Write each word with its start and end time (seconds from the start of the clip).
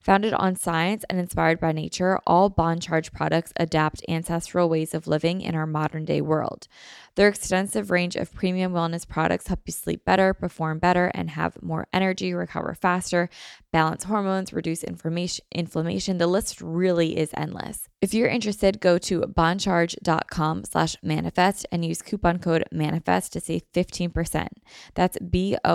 Founded 0.00 0.32
on 0.32 0.54
science 0.54 1.04
and 1.10 1.18
inspired 1.18 1.58
by 1.58 1.72
nature, 1.72 2.18
all 2.26 2.48
Bon 2.48 2.78
Charge 2.78 3.12
products 3.12 3.52
adapt 3.56 4.02
ancestral 4.08 4.68
ways 4.68 4.94
of 4.94 5.08
living 5.08 5.40
in 5.40 5.54
our 5.54 5.66
modern 5.66 6.04
day 6.04 6.20
world. 6.20 6.68
Their 7.16 7.28
extensive 7.28 7.90
range 7.90 8.14
of 8.14 8.32
premium 8.32 8.72
wellness 8.72 9.06
products 9.06 9.48
help 9.48 9.62
you 9.66 9.72
sleep 9.72 10.04
better, 10.04 10.32
perform 10.32 10.78
better, 10.78 11.10
and 11.14 11.30
have 11.30 11.60
more 11.60 11.88
energy, 11.92 12.32
recover 12.32 12.74
faster, 12.74 13.28
balance 13.72 14.04
hormones, 14.04 14.52
reduce 14.52 14.84
inflammation. 14.84 16.18
The 16.18 16.28
list 16.28 16.60
really 16.60 17.18
is 17.18 17.30
endless. 17.36 17.88
If 18.00 18.14
you're 18.14 18.28
interested, 18.28 18.78
go 18.80 18.98
to 18.98 19.22
boncharge.com 19.22 20.64
slash 20.64 20.96
manifest 21.02 21.66
and 21.72 21.84
use 21.84 22.02
coupon 22.02 22.38
code 22.38 22.62
manifest 22.70 23.32
to 23.32 23.40
save 23.40 23.62
15%. 23.72 24.46
That's 24.94 25.18
B-O-N-C-H-A-R-G-E 25.18 25.74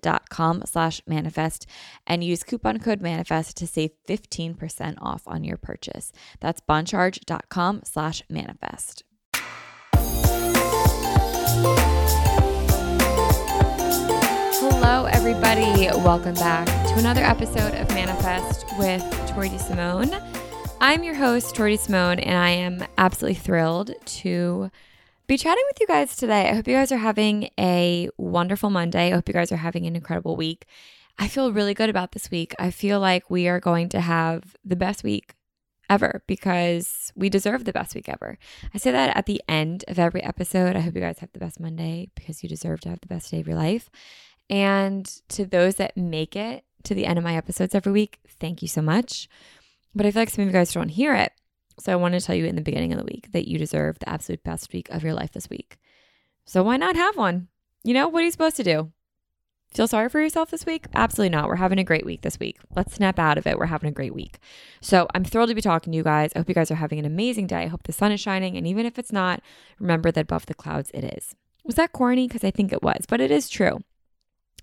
dot 0.00 0.30
com 0.30 0.62
slash 0.64 1.02
manifest 1.06 1.33
and 2.06 2.24
use 2.24 2.42
coupon 2.42 2.78
code 2.78 3.00
manifest 3.00 3.56
to 3.58 3.66
save 3.66 3.90
15% 4.08 4.94
off 5.00 5.22
on 5.26 5.44
your 5.44 5.56
purchase. 5.56 6.12
That's 6.40 6.60
boncharge.com 6.60 7.82
slash 7.84 8.22
manifest. 8.28 9.04
Hello, 14.60 15.06
everybody. 15.06 15.88
Welcome 15.98 16.34
back 16.34 16.66
to 16.66 16.98
another 16.98 17.22
episode 17.22 17.74
of 17.74 17.88
Manifest 17.90 18.66
with 18.78 19.02
Tori 19.28 19.56
Simone. 19.58 20.10
I'm 20.80 21.02
your 21.02 21.14
host, 21.14 21.54
Tori 21.54 21.76
Simone, 21.76 22.18
and 22.18 22.36
I 22.36 22.50
am 22.50 22.86
absolutely 22.98 23.36
thrilled 23.36 23.92
to 24.04 24.70
be 25.26 25.38
chatting 25.38 25.64
with 25.68 25.80
you 25.80 25.86
guys 25.86 26.16
today. 26.16 26.50
I 26.50 26.54
hope 26.54 26.68
you 26.68 26.74
guys 26.74 26.92
are 26.92 26.98
having 26.98 27.48
a 27.58 28.10
wonderful 28.18 28.68
Monday. 28.68 29.06
I 29.06 29.14
hope 29.14 29.26
you 29.26 29.32
guys 29.32 29.50
are 29.50 29.56
having 29.56 29.86
an 29.86 29.96
incredible 29.96 30.36
week. 30.36 30.66
I 31.18 31.28
feel 31.28 31.52
really 31.52 31.74
good 31.74 31.90
about 31.90 32.12
this 32.12 32.30
week. 32.30 32.54
I 32.58 32.70
feel 32.70 33.00
like 33.00 33.30
we 33.30 33.48
are 33.48 33.60
going 33.60 33.88
to 33.90 34.00
have 34.00 34.56
the 34.64 34.76
best 34.76 35.04
week 35.04 35.34
ever 35.88 36.22
because 36.26 37.12
we 37.14 37.28
deserve 37.28 37.64
the 37.64 37.72
best 37.72 37.94
week 37.94 38.08
ever. 38.08 38.38
I 38.72 38.78
say 38.78 38.90
that 38.90 39.16
at 39.16 39.26
the 39.26 39.42
end 39.48 39.84
of 39.86 39.98
every 39.98 40.22
episode. 40.22 40.76
I 40.76 40.80
hope 40.80 40.94
you 40.94 41.00
guys 41.00 41.18
have 41.20 41.32
the 41.32 41.38
best 41.38 41.60
Monday 41.60 42.10
because 42.14 42.42
you 42.42 42.48
deserve 42.48 42.80
to 42.80 42.88
have 42.88 43.00
the 43.00 43.06
best 43.06 43.30
day 43.30 43.40
of 43.40 43.46
your 43.46 43.56
life. 43.56 43.90
And 44.50 45.06
to 45.30 45.44
those 45.44 45.76
that 45.76 45.96
make 45.96 46.36
it 46.36 46.64
to 46.84 46.94
the 46.94 47.06
end 47.06 47.18
of 47.18 47.24
my 47.24 47.36
episodes 47.36 47.74
every 47.74 47.92
week, 47.92 48.18
thank 48.28 48.62
you 48.62 48.68
so 48.68 48.82
much. 48.82 49.28
But 49.94 50.06
I 50.06 50.10
feel 50.10 50.22
like 50.22 50.30
some 50.30 50.42
of 50.42 50.48
you 50.48 50.52
guys 50.52 50.72
don't 50.72 50.88
hear 50.88 51.14
it. 51.14 51.32
So 51.80 51.92
I 51.92 51.96
want 51.96 52.14
to 52.14 52.20
tell 52.20 52.36
you 52.36 52.44
in 52.44 52.56
the 52.56 52.62
beginning 52.62 52.92
of 52.92 52.98
the 52.98 53.04
week 53.04 53.32
that 53.32 53.48
you 53.48 53.58
deserve 53.58 53.98
the 53.98 54.08
absolute 54.08 54.44
best 54.44 54.72
week 54.72 54.88
of 54.90 55.02
your 55.02 55.14
life 55.14 55.32
this 55.32 55.50
week. 55.50 55.76
So 56.44 56.62
why 56.62 56.76
not 56.76 56.96
have 56.96 57.16
one? 57.16 57.48
You 57.82 57.94
know, 57.94 58.08
what 58.08 58.22
are 58.22 58.24
you 58.24 58.30
supposed 58.30 58.56
to 58.56 58.64
do? 58.64 58.92
Feel 59.74 59.88
sorry 59.88 60.08
for 60.08 60.20
yourself 60.20 60.50
this 60.50 60.64
week? 60.64 60.86
Absolutely 60.94 61.30
not. 61.30 61.48
We're 61.48 61.56
having 61.56 61.80
a 61.80 61.84
great 61.84 62.06
week 62.06 62.22
this 62.22 62.38
week. 62.38 62.58
Let's 62.76 62.94
snap 62.94 63.18
out 63.18 63.38
of 63.38 63.46
it. 63.46 63.58
We're 63.58 63.66
having 63.66 63.88
a 63.88 63.92
great 63.92 64.14
week. 64.14 64.38
So 64.80 65.08
I'm 65.14 65.24
thrilled 65.24 65.48
to 65.48 65.54
be 65.54 65.60
talking 65.60 65.92
to 65.92 65.96
you 65.96 66.04
guys. 66.04 66.30
I 66.34 66.38
hope 66.38 66.48
you 66.48 66.54
guys 66.54 66.70
are 66.70 66.76
having 66.76 67.00
an 67.00 67.04
amazing 67.04 67.48
day. 67.48 67.64
I 67.64 67.66
hope 67.66 67.82
the 67.82 67.92
sun 67.92 68.12
is 68.12 68.20
shining. 68.20 68.56
And 68.56 68.68
even 68.68 68.86
if 68.86 69.00
it's 69.00 69.10
not, 69.10 69.42
remember 69.80 70.12
that 70.12 70.20
above 70.20 70.46
the 70.46 70.54
clouds 70.54 70.92
it 70.94 71.02
is. 71.02 71.34
Was 71.64 71.74
that 71.74 71.92
corny? 71.92 72.28
Because 72.28 72.44
I 72.44 72.52
think 72.52 72.72
it 72.72 72.84
was, 72.84 73.04
but 73.08 73.20
it 73.20 73.32
is 73.32 73.48
true. 73.48 73.80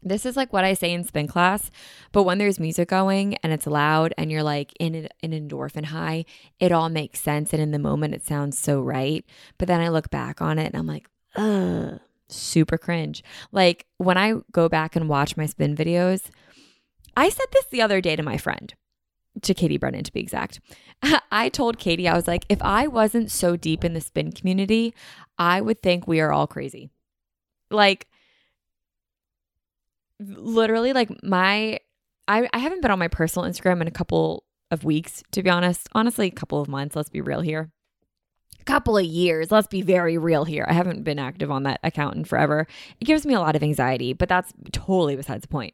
This 0.02 0.26
is 0.26 0.38
like 0.38 0.54
what 0.54 0.64
I 0.64 0.74
say 0.74 0.94
in 0.94 1.04
spin 1.04 1.28
class, 1.28 1.70
but 2.12 2.24
when 2.24 2.38
there's 2.38 2.60
music 2.60 2.88
going 2.88 3.36
and 3.44 3.52
it's 3.54 3.68
loud 3.68 4.14
and 4.18 4.32
you're 4.32 4.42
like 4.44 4.74
in 4.80 4.96
an, 4.96 5.32
endorphin 5.32 5.86
high, 5.86 6.26
it 6.60 6.72
all 6.72 6.90
makes 6.90 7.22
sense. 7.22 7.54
And 7.54 7.62
in 7.62 7.72
the 7.72 7.80
moment, 7.80 8.16
it 8.16 8.26
sounds 8.26 8.58
so 8.58 8.82
right. 8.82 9.26
But 9.58 9.68
then 9.68 9.82
I 9.82 9.90
look 9.90 10.10
back 10.10 10.42
on 10.42 10.58
it 10.58 10.68
and 10.68 10.76
I'm 10.76 10.88
like, 10.88 11.08
ugh, 11.36 12.00
super 12.31 12.78
cringe. 12.78 13.24
Like 13.52 13.86
when 13.97 14.18
I 14.18 14.36
go 14.52 14.69
back 14.69 14.96
and 14.96 15.09
watch 15.09 15.38
my 15.38 15.46
spin 15.46 15.75
videos, 15.75 16.30
I 17.16 17.30
said 17.30 17.47
this 17.52 17.66
the 17.66 17.81
other 17.81 18.02
day 18.02 18.16
to 18.16 18.24
my 18.24 18.38
friend, 18.38 18.74
to 19.42 19.53
Katie 19.53 19.78
Brennan 19.78 20.03
to 20.03 20.14
be 20.14 20.22
exact. 20.22 20.59
I 21.31 21.50
told 21.50 21.78
Katie, 21.78 22.08
I 22.08 22.16
was 22.16 22.28
like, 22.28 22.46
if 22.50 22.62
I 22.62 22.88
wasn't 22.88 23.31
so 23.31 23.56
deep 23.56 23.84
in 23.84 23.94
the 23.94 24.02
spin 24.02 24.31
community, 24.31 24.94
I 25.38 25.62
would 25.62 25.81
think 25.81 26.08
we 26.08 26.22
are 26.22 26.31
all 26.31 26.47
crazy. 26.47 26.90
Like, 27.69 28.08
literally 30.19 30.94
like 30.94 31.09
my 31.24 31.80
I, 32.28 32.48
I 32.53 32.59
haven't 32.59 32.81
been 32.81 32.92
on 32.92 33.00
my 33.00 33.08
personal 33.08 33.50
Instagram 33.50 33.81
in 33.81 33.88
a 33.88 33.92
couple 33.92 34.46
of 34.69 34.84
weeks, 34.84 35.24
to 35.31 35.44
be 35.44 35.50
honest. 35.50 35.90
Honestly, 35.94 36.28
a 36.28 36.31
couple 36.31 36.62
of 36.62 36.68
months, 36.68 36.96
let's 36.96 37.09
be 37.09 37.19
real 37.19 37.42
here. 37.42 37.72
Couple 38.66 38.98
of 38.98 39.06
years, 39.06 39.52
let's 39.52 39.68
be 39.68 39.82
very 39.82 40.18
real 40.18 40.46
here. 40.46 40.66
I 40.68 40.74
haven't 40.74 41.04
been 41.04 41.20
active 41.20 41.52
on 41.52 41.64
that 41.64 41.80
account 41.84 42.16
in 42.16 42.26
forever. 42.26 42.68
It 43.00 43.06
gives 43.06 43.26
me 43.26 43.34
a 43.34 43.40
lot 43.40 43.56
of 43.56 43.64
anxiety, 43.64 44.14
but 44.14 44.30
that's 44.30 44.54
totally 44.72 45.16
besides 45.16 45.42
the 45.42 45.48
point. 45.48 45.74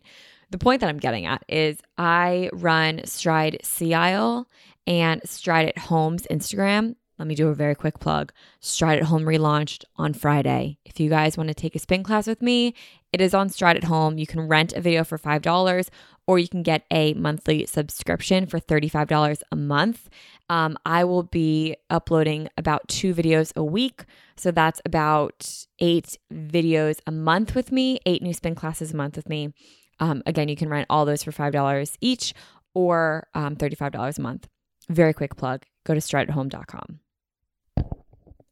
The 0.50 0.58
point 0.58 0.80
that 0.82 0.90
I'm 0.90 1.00
getting 1.00 1.26
at 1.26 1.44
is 1.50 1.80
I 1.98 2.50
run 2.54 3.02
Stride 3.06 3.60
Isle 3.82 4.48
and 4.86 5.22
Stride 5.26 5.68
at 5.68 5.78
Home's 5.78 6.26
Instagram 6.32 6.96
let 7.18 7.28
me 7.28 7.36
do 7.36 7.48
a 7.48 7.56
very 7.56 7.74
quick 7.74 8.00
plug. 8.00 8.32
Stride 8.60 9.00
at 9.00 9.06
Home 9.06 9.24
relaunched 9.24 9.84
on 9.96 10.14
Friday. 10.14 10.78
If 10.86 11.00
you 11.00 11.10
guys 11.10 11.36
want 11.36 11.48
to 11.48 11.56
take 11.56 11.76
a 11.76 11.80
spin 11.80 12.04
class 12.04 12.28
with 12.28 12.42
me, 12.42 12.76
it 13.12 13.22
is 13.22 13.34
on 13.34 13.50
Stride 13.50 13.78
at 13.78 13.86
Home. 13.86 14.18
You 14.18 14.28
can 14.28 14.48
rent 14.48 14.74
a 14.74 14.82
video 14.82 15.04
for 15.04 15.18
$5 15.18 15.90
or 16.28 16.38
you 16.38 16.48
can 16.48 16.62
get 16.62 16.86
a 16.92 17.14
monthly 17.16 17.66
subscription 17.66 18.46
for 18.46 18.60
$35 18.60 19.42
a 19.52 19.56
month. 19.56 20.10
Um, 20.50 20.78
I 20.86 21.04
will 21.04 21.24
be 21.24 21.76
uploading 21.90 22.50
about 22.58 22.88
two 22.88 23.14
videos 23.14 23.56
a 23.56 23.64
week. 23.64 24.06
So 24.38 24.52
that's 24.52 24.82
about 24.86 25.66
eight 25.80 26.18
videos 26.34 27.00
a 27.06 27.12
month 27.12 27.56
with 27.56 27.72
me, 27.72 28.00
eight 28.06 28.22
new 28.22 28.34
spin 28.34 28.56
classes 28.56 28.94
a 28.94 28.96
month 28.96 29.16
with 29.16 29.28
me. 29.28 29.54
Um, 30.00 30.22
again, 30.26 30.48
you 30.48 30.56
can 30.56 30.70
rent 30.70 30.88
all 30.90 31.06
those 31.06 31.24
for 31.24 31.32
$5 31.32 31.98
each 32.02 32.34
or 32.74 33.28
um, 33.34 33.56
$35 33.56 34.18
a 34.18 34.22
month. 34.22 34.48
Very 34.90 35.14
quick 35.14 35.36
plug 35.36 35.66
go 35.86 35.94
to 35.94 36.00
strideathome.com. 36.00 37.00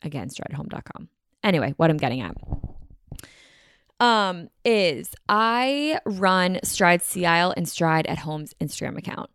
Again, 0.02 0.30
strideathome.com. 0.30 1.10
Anyway, 1.44 1.74
what 1.78 1.90
I'm 1.90 1.98
getting 1.98 2.22
at 2.22 2.36
um 4.02 4.50
is 4.66 5.16
I 5.30 6.00
run 6.06 6.60
Stride 6.64 7.02
Sea 7.02 7.26
Isle 7.26 7.54
and 7.56 7.68
Stride 7.68 8.06
at 8.08 8.18
Home's 8.20 8.54
Instagram 8.62 8.98
account. 8.98 9.30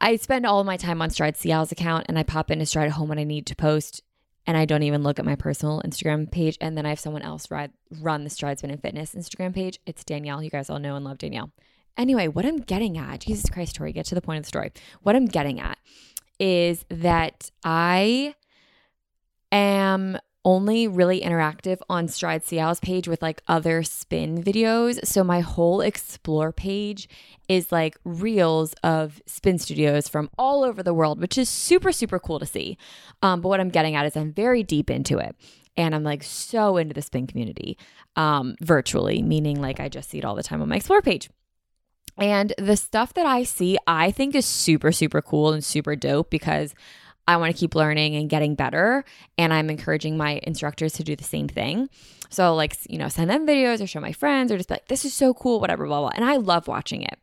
I 0.00 0.16
spend 0.16 0.46
all 0.46 0.64
my 0.64 0.76
time 0.76 1.00
on 1.02 1.10
Stride 1.10 1.36
Sea 1.36 1.52
Isle's 1.52 1.72
account 1.72 2.06
and 2.08 2.18
I 2.18 2.22
pop 2.22 2.50
into 2.50 2.66
Stride 2.66 2.88
at 2.88 2.92
Home 2.92 3.08
when 3.08 3.18
I 3.18 3.24
need 3.24 3.46
to 3.46 3.56
post 3.56 4.02
and 4.46 4.56
I 4.56 4.64
don't 4.64 4.84
even 4.84 5.02
look 5.02 5.18
at 5.18 5.24
my 5.24 5.34
personal 5.34 5.82
Instagram 5.84 6.30
page. 6.30 6.56
And 6.60 6.76
then 6.76 6.86
I 6.86 6.90
have 6.90 7.00
someone 7.00 7.22
else 7.22 7.50
ride, 7.50 7.72
run 8.00 8.24
the 8.24 8.30
Stride 8.30 8.58
Spin 8.58 8.70
and 8.70 8.80
Fitness 8.80 9.14
Instagram 9.14 9.54
page. 9.54 9.80
It's 9.86 10.04
Danielle. 10.04 10.42
You 10.42 10.50
guys 10.50 10.70
all 10.70 10.78
know 10.78 10.94
and 10.94 11.04
love 11.04 11.18
Danielle. 11.18 11.50
Anyway, 11.96 12.28
what 12.28 12.44
I'm 12.44 12.58
getting 12.58 12.98
at, 12.98 13.20
Jesus 13.20 13.50
Christ, 13.50 13.76
Tori, 13.76 13.92
get 13.92 14.06
to 14.06 14.14
the 14.14 14.20
point 14.20 14.38
of 14.38 14.44
the 14.44 14.48
story. 14.48 14.70
What 15.02 15.16
I'm 15.16 15.26
getting 15.26 15.60
at 15.60 15.78
is 16.38 16.84
that 16.90 17.50
I 17.64 18.34
am 19.50 20.18
only 20.46 20.86
really 20.86 21.20
interactive 21.20 21.78
on 21.90 22.06
Stride 22.06 22.44
Sea 22.44 22.60
Isle's 22.60 22.78
page 22.78 23.08
with 23.08 23.20
like 23.20 23.42
other 23.48 23.82
spin 23.82 24.42
videos. 24.42 25.04
So 25.04 25.24
my 25.24 25.40
whole 25.40 25.80
explore 25.80 26.52
page 26.52 27.08
is 27.48 27.72
like 27.72 27.98
reels 28.04 28.72
of 28.84 29.20
spin 29.26 29.58
studios 29.58 30.08
from 30.08 30.30
all 30.38 30.62
over 30.62 30.84
the 30.84 30.94
world, 30.94 31.20
which 31.20 31.36
is 31.36 31.48
super, 31.48 31.90
super 31.90 32.20
cool 32.20 32.38
to 32.38 32.46
see. 32.46 32.78
Um, 33.22 33.40
but 33.40 33.48
what 33.48 33.60
I'm 33.60 33.70
getting 33.70 33.96
at 33.96 34.06
is 34.06 34.16
I'm 34.16 34.32
very 34.32 34.62
deep 34.62 34.88
into 34.88 35.18
it. 35.18 35.34
And 35.76 35.94
I'm 35.94 36.04
like 36.04 36.22
so 36.22 36.76
into 36.76 36.94
the 36.94 37.02
spin 37.02 37.26
community 37.26 37.76
um, 38.14 38.54
virtually, 38.62 39.22
meaning 39.22 39.60
like 39.60 39.80
I 39.80 39.88
just 39.88 40.10
see 40.10 40.18
it 40.18 40.24
all 40.24 40.36
the 40.36 40.44
time 40.44 40.62
on 40.62 40.68
my 40.68 40.76
explore 40.76 41.02
page. 41.02 41.28
And 42.16 42.54
the 42.56 42.76
stuff 42.76 43.12
that 43.14 43.26
I 43.26 43.42
see, 43.42 43.76
I 43.86 44.10
think 44.12 44.34
is 44.36 44.46
super, 44.46 44.92
super 44.92 45.20
cool 45.20 45.52
and 45.52 45.62
super 45.62 45.96
dope 45.96 46.30
because 46.30 46.72
I 47.28 47.36
want 47.36 47.54
to 47.54 47.58
keep 47.58 47.74
learning 47.74 48.14
and 48.16 48.30
getting 48.30 48.54
better. 48.54 49.04
And 49.36 49.52
I'm 49.52 49.70
encouraging 49.70 50.16
my 50.16 50.40
instructors 50.42 50.92
to 50.94 51.04
do 51.04 51.16
the 51.16 51.24
same 51.24 51.48
thing. 51.48 51.88
So, 52.28 52.54
like, 52.54 52.76
you 52.88 52.98
know, 52.98 53.08
send 53.08 53.30
them 53.30 53.46
videos 53.46 53.82
or 53.82 53.86
show 53.86 54.00
my 54.00 54.12
friends 54.12 54.50
or 54.50 54.56
just 54.56 54.68
be 54.68 54.74
like, 54.74 54.88
this 54.88 55.04
is 55.04 55.14
so 55.14 55.34
cool, 55.34 55.60
whatever, 55.60 55.86
blah, 55.86 56.00
blah. 56.00 56.12
And 56.14 56.24
I 56.24 56.36
love 56.36 56.68
watching 56.68 57.02
it. 57.02 57.18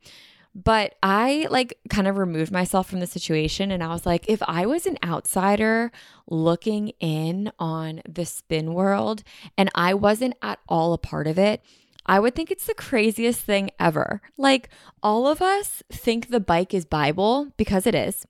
But 0.56 0.96
I 1.02 1.48
like 1.50 1.80
kind 1.90 2.08
of 2.08 2.18
removed 2.18 2.52
myself 2.52 2.88
from 2.88 3.00
the 3.00 3.08
situation 3.08 3.72
and 3.72 3.84
I 3.84 3.88
was 3.88 4.06
like, 4.06 4.30
if 4.30 4.42
I 4.44 4.68
was 4.68 4.86
an 4.86 5.00
outsider 5.04 5.92
looking 6.28 6.90
in 7.00 7.52
on 7.58 8.02
the 8.08 8.26
spin 8.26 8.74
world 8.74 9.24
and 9.58 9.72
I 9.74 9.96
wasn't 9.96 10.36
at 10.44 10.60
all 10.70 10.94
a 10.94 11.00
part 11.00 11.26
of 11.26 11.40
it, 11.40 11.64
I 12.06 12.20
would 12.20 12.36
think 12.36 12.52
it's 12.52 12.68
the 12.68 12.76
craziest 12.76 13.42
thing 13.42 13.72
ever. 13.80 14.22
Like, 14.38 14.70
all 15.02 15.26
of 15.26 15.42
us 15.42 15.82
think 15.90 16.28
the 16.28 16.42
bike 16.42 16.74
is 16.74 16.86
Bible 16.86 17.54
because 17.58 17.88
it 17.88 17.96
is. 17.96 18.26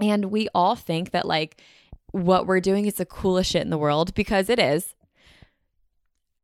And 0.00 0.26
we 0.26 0.48
all 0.54 0.76
think 0.76 1.10
that 1.10 1.26
like 1.26 1.60
what 2.12 2.46
we're 2.46 2.60
doing 2.60 2.86
is 2.86 2.94
the 2.94 3.06
coolest 3.06 3.50
shit 3.50 3.62
in 3.62 3.70
the 3.70 3.78
world 3.78 4.14
because 4.14 4.48
it 4.48 4.58
is. 4.58 4.94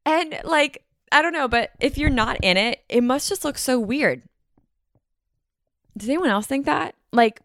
And 0.05 0.39
like, 0.45 0.85
I 1.13 1.23
don't 1.23 1.33
know, 1.33 1.49
but 1.49 1.71
if 1.81 1.97
you're 1.97 2.11
not 2.11 2.39
in 2.43 2.57
it, 2.57 2.83
it 2.89 3.03
must 3.03 3.29
just 3.29 3.45
look 3.45 3.57
so 3.57 3.79
weird. 3.79 4.23
Does 5.97 6.09
anyone 6.09 6.29
else 6.29 6.47
think 6.47 6.67
that? 6.67 6.95
Like, 7.13 7.41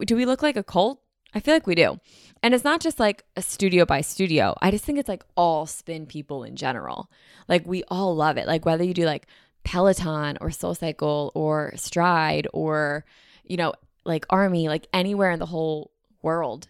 do 0.00 0.16
we 0.16 0.24
look 0.24 0.42
like 0.42 0.56
a 0.56 0.62
cult? 0.62 1.00
I 1.34 1.40
feel 1.40 1.54
like 1.54 1.66
we 1.66 1.74
do. 1.74 2.00
And 2.42 2.54
it's 2.54 2.64
not 2.64 2.80
just 2.80 2.98
like 2.98 3.24
a 3.36 3.42
studio 3.42 3.84
by 3.84 4.00
studio. 4.00 4.56
I 4.60 4.70
just 4.70 4.84
think 4.84 4.98
it's 4.98 5.08
like 5.08 5.24
all 5.36 5.66
spin 5.66 6.06
people 6.06 6.42
in 6.42 6.56
general. 6.56 7.10
Like 7.48 7.66
we 7.66 7.84
all 7.88 8.16
love 8.16 8.36
it. 8.36 8.46
Like 8.46 8.66
whether 8.66 8.84
you 8.84 8.94
do 8.94 9.04
like 9.04 9.26
Peloton 9.64 10.38
or 10.40 10.50
Soul 10.50 10.74
Cycle 10.74 11.30
or 11.34 11.72
Stride 11.76 12.48
or, 12.52 13.04
you 13.44 13.56
know, 13.56 13.74
like 14.04 14.26
army, 14.30 14.68
like 14.68 14.88
anywhere 14.92 15.30
in 15.30 15.38
the 15.38 15.46
whole 15.46 15.90
world, 16.22 16.68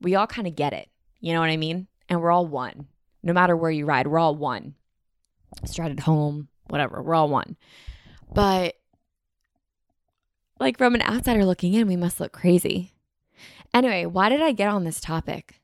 we 0.00 0.14
all 0.14 0.26
kind 0.26 0.46
of 0.46 0.56
get 0.56 0.72
it. 0.72 0.88
You 1.20 1.32
know 1.32 1.40
what 1.40 1.50
I 1.50 1.56
mean? 1.56 1.86
And 2.08 2.20
we're 2.20 2.30
all 2.30 2.46
one. 2.46 2.88
No 3.22 3.32
matter 3.32 3.56
where 3.56 3.70
you 3.70 3.86
ride, 3.86 4.06
we're 4.06 4.18
all 4.18 4.34
one. 4.34 4.74
Stride 5.64 5.92
at 5.92 6.00
home, 6.00 6.48
whatever, 6.68 7.02
we're 7.02 7.14
all 7.14 7.28
one. 7.28 7.56
But 8.34 8.74
like 10.60 10.78
from 10.78 10.94
an 10.94 11.02
outsider 11.02 11.44
looking 11.44 11.74
in, 11.74 11.86
we 11.86 11.96
must 11.96 12.20
look 12.20 12.32
crazy. 12.32 12.92
Anyway, 13.72 14.06
why 14.06 14.28
did 14.28 14.42
I 14.42 14.52
get 14.52 14.68
on 14.68 14.84
this 14.84 15.00
topic? 15.00 15.60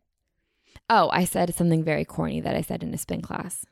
Oh, 0.88 1.10
I 1.12 1.24
said 1.24 1.54
something 1.54 1.84
very 1.84 2.04
corny 2.04 2.40
that 2.40 2.56
I 2.56 2.62
said 2.62 2.82
in 2.82 2.92
a 2.94 2.98
spin 2.98 3.22
class 3.22 3.64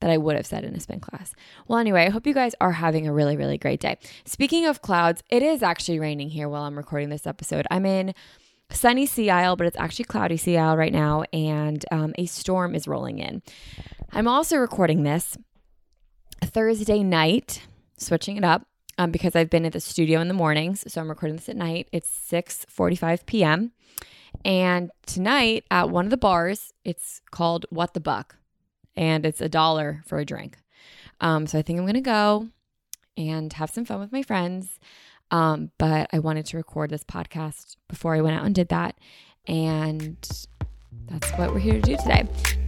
that 0.00 0.10
I 0.10 0.16
would 0.16 0.36
have 0.36 0.46
said 0.46 0.64
in 0.64 0.74
a 0.74 0.80
spin 0.80 1.00
class. 1.00 1.34
Well, 1.66 1.78
anyway, 1.78 2.06
I 2.06 2.10
hope 2.10 2.26
you 2.26 2.34
guys 2.34 2.54
are 2.60 2.72
having 2.72 3.06
a 3.06 3.12
really, 3.12 3.36
really 3.36 3.58
great 3.58 3.80
day. 3.80 3.98
Speaking 4.24 4.66
of 4.66 4.82
clouds, 4.82 5.22
it 5.30 5.42
is 5.42 5.62
actually 5.62 5.98
raining 5.98 6.30
here 6.30 6.48
while 6.48 6.62
I'm 6.62 6.76
recording 6.76 7.08
this 7.08 7.26
episode. 7.26 7.66
I'm 7.70 7.86
in 7.86 8.14
sunny 8.70 9.06
Sea 9.06 9.30
Isle, 9.30 9.56
but 9.56 9.66
it's 9.66 9.76
actually 9.76 10.04
cloudy 10.04 10.36
Sea 10.36 10.58
Isle 10.58 10.76
right 10.76 10.92
now, 10.92 11.24
and 11.32 11.84
um, 11.90 12.14
a 12.16 12.26
storm 12.26 12.74
is 12.74 12.86
rolling 12.86 13.18
in. 13.18 13.42
I'm 14.12 14.28
also 14.28 14.56
recording 14.56 15.02
this 15.02 15.36
Thursday 16.42 17.02
night, 17.02 17.66
switching 17.96 18.36
it 18.36 18.44
up. 18.44 18.66
Um, 19.00 19.12
because 19.12 19.36
I've 19.36 19.48
been 19.48 19.64
at 19.64 19.74
the 19.74 19.78
studio 19.78 20.20
in 20.20 20.26
the 20.26 20.34
mornings, 20.34 20.82
so 20.92 21.00
I'm 21.00 21.08
recording 21.08 21.36
this 21.36 21.48
at 21.48 21.54
night. 21.54 21.88
It's 21.92 22.10
6:45 22.10 23.26
p.m. 23.26 23.70
And 24.44 24.90
tonight 25.06 25.62
at 25.70 25.88
one 25.88 26.06
of 26.06 26.10
the 26.10 26.16
bars, 26.16 26.72
it's 26.84 27.20
called 27.30 27.64
What 27.70 27.94
the 27.94 28.00
Buck 28.00 28.37
and 28.98 29.24
it's 29.24 29.40
a 29.40 29.48
dollar 29.48 30.02
for 30.06 30.18
a 30.18 30.24
drink. 30.24 30.58
Um, 31.20 31.46
so 31.46 31.58
I 31.58 31.62
think 31.62 31.78
I'm 31.78 31.84
to 31.94 32.00
go 32.00 32.48
and 33.16 33.52
have 33.52 33.70
some 33.70 33.84
fun 33.84 34.00
with 34.00 34.12
my 34.12 34.22
friends. 34.22 34.78
Um, 35.30 35.70
but 35.78 36.10
I 36.12 36.18
wanted 36.18 36.46
to 36.46 36.56
record 36.56 36.90
this 36.90 37.04
podcast 37.04 37.76
before 37.88 38.14
I 38.14 38.20
went 38.20 38.36
out 38.36 38.44
and 38.44 38.54
did 38.54 38.68
that. 38.70 38.98
And 39.46 40.16
that's 41.06 41.30
what 41.32 41.52
we're 41.52 41.60
here 41.60 41.74
to 41.74 41.80
do 41.80 41.96
today. 41.96 42.67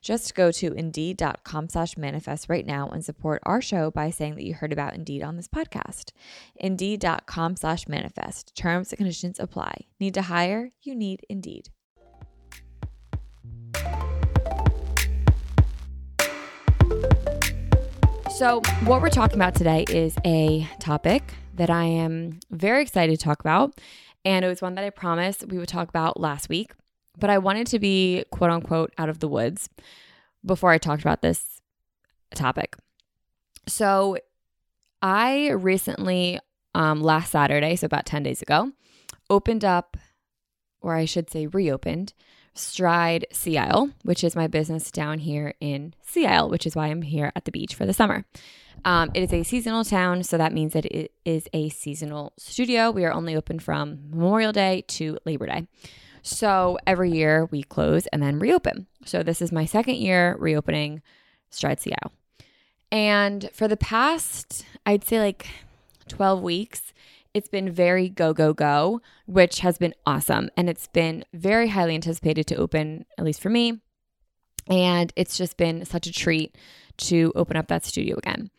Just 0.00 0.34
go 0.34 0.50
to 0.52 0.72
indeed.com 0.72 1.68
slash 1.68 1.96
manifest 1.96 2.48
right 2.48 2.66
now 2.66 2.88
and 2.88 3.04
support 3.04 3.42
our 3.44 3.60
show 3.60 3.90
by 3.90 4.10
saying 4.10 4.34
that 4.36 4.44
you 4.44 4.54
heard 4.54 4.72
about 4.72 4.94
Indeed 4.94 5.22
on 5.22 5.36
this 5.36 5.48
podcast. 5.48 6.12
Indeed.com 6.56 7.56
slash 7.56 7.88
manifest. 7.88 8.54
Terms 8.56 8.92
and 8.92 8.98
conditions 8.98 9.38
apply. 9.38 9.86
Need 10.00 10.14
to 10.14 10.22
hire? 10.22 10.70
You 10.82 10.94
need 10.94 11.24
Indeed. 11.28 11.68
So, 18.38 18.62
what 18.84 19.02
we're 19.02 19.10
talking 19.10 19.34
about 19.34 19.56
today 19.56 19.84
is 19.88 20.16
a 20.24 20.68
topic 20.78 21.34
that 21.54 21.70
I 21.70 21.84
am 21.84 22.38
very 22.52 22.82
excited 22.82 23.18
to 23.18 23.24
talk 23.24 23.40
about. 23.40 23.80
And 24.24 24.44
it 24.44 24.48
was 24.48 24.62
one 24.62 24.76
that 24.76 24.84
I 24.84 24.90
promised 24.90 25.48
we 25.48 25.58
would 25.58 25.68
talk 25.68 25.88
about 25.88 26.20
last 26.20 26.48
week 26.48 26.70
but 27.18 27.30
I 27.30 27.38
wanted 27.38 27.66
to 27.68 27.78
be 27.78 28.24
quote 28.30 28.50
unquote 28.50 28.92
out 28.98 29.08
of 29.08 29.18
the 29.18 29.28
woods 29.28 29.68
before 30.44 30.70
I 30.70 30.78
talked 30.78 31.02
about 31.02 31.22
this 31.22 31.60
topic. 32.34 32.76
So 33.66 34.18
I 35.02 35.50
recently, 35.50 36.40
um, 36.74 37.00
last 37.00 37.32
Saturday, 37.32 37.76
so 37.76 37.86
about 37.86 38.06
10 38.06 38.22
days 38.22 38.42
ago, 38.42 38.72
opened 39.30 39.64
up, 39.64 39.96
or 40.80 40.94
I 40.94 41.04
should 41.04 41.30
say 41.30 41.46
reopened, 41.46 42.14
Stride 42.54 43.26
Sea 43.32 43.58
Isle, 43.58 43.90
which 44.02 44.24
is 44.24 44.34
my 44.34 44.48
business 44.48 44.90
down 44.90 45.18
here 45.20 45.54
in 45.60 45.94
Sea 46.02 46.26
Isle, 46.26 46.50
which 46.50 46.66
is 46.66 46.74
why 46.74 46.88
I'm 46.88 47.02
here 47.02 47.30
at 47.36 47.44
the 47.44 47.52
beach 47.52 47.74
for 47.74 47.86
the 47.86 47.92
summer. 47.92 48.24
Um, 48.84 49.10
it 49.14 49.22
is 49.22 49.32
a 49.32 49.42
seasonal 49.42 49.84
town, 49.84 50.22
so 50.22 50.38
that 50.38 50.52
means 50.52 50.72
that 50.72 50.86
it 50.86 51.12
is 51.24 51.48
a 51.52 51.68
seasonal 51.68 52.32
studio. 52.36 52.90
We 52.90 53.04
are 53.04 53.12
only 53.12 53.36
open 53.36 53.58
from 53.58 54.10
Memorial 54.10 54.52
Day 54.52 54.84
to 54.88 55.18
Labor 55.24 55.46
Day. 55.46 55.66
So 56.28 56.78
every 56.86 57.10
year 57.10 57.46
we 57.46 57.62
close 57.62 58.06
and 58.08 58.22
then 58.22 58.38
reopen. 58.38 58.86
So 59.06 59.22
this 59.22 59.40
is 59.40 59.50
my 59.50 59.64
second 59.64 59.96
year 59.96 60.36
reopening 60.38 61.00
Stride 61.48 61.80
Sea 61.80 61.94
Isle. 62.02 62.12
And 62.92 63.48
for 63.54 63.66
the 63.66 63.78
past, 63.78 64.66
I'd 64.84 65.04
say 65.04 65.20
like 65.20 65.48
12 66.08 66.42
weeks, 66.42 66.92
it's 67.32 67.48
been 67.48 67.70
very 67.70 68.10
go, 68.10 68.34
go, 68.34 68.52
go, 68.52 69.00
which 69.26 69.60
has 69.60 69.78
been 69.78 69.94
awesome. 70.04 70.50
And 70.54 70.68
it's 70.68 70.86
been 70.88 71.24
very 71.32 71.68
highly 71.68 71.94
anticipated 71.94 72.46
to 72.48 72.56
open, 72.56 73.06
at 73.16 73.24
least 73.24 73.40
for 73.40 73.48
me. 73.48 73.80
And 74.68 75.14
it's 75.16 75.38
just 75.38 75.56
been 75.56 75.86
such 75.86 76.06
a 76.06 76.12
treat 76.12 76.56
to 76.98 77.32
open 77.36 77.56
up 77.56 77.68
that 77.68 77.86
studio 77.86 78.18
again. 78.18 78.50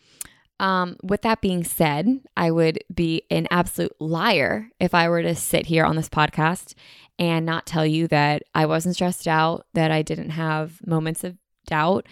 Um, 0.60 0.98
with 1.04 1.22
that 1.22 1.40
being 1.40 1.64
said, 1.64 2.22
I 2.36 2.52
would 2.52 2.84
be 2.94 3.24
an 3.32 3.48
absolute 3.50 3.96
liar 4.00 4.70
if 4.80 4.94
I 4.94 5.08
were 5.08 5.22
to 5.22 5.34
sit 5.34 5.68
here 5.68 5.86
on 5.86 5.96
this 5.96 6.10
podcast 6.10 6.74
and 7.20 7.46
not 7.46 7.66
tell 7.66 7.86
you 7.86 8.08
that 8.08 8.44
I 8.56 8.66
wasn't 8.66 8.96
stressed 8.96 9.28
out, 9.28 9.68
that 9.74 9.92
I 9.92 10.02
didn't 10.02 10.32
have 10.32 10.80
moments 10.88 11.24
of 11.24 11.38
doubt 11.68 12.08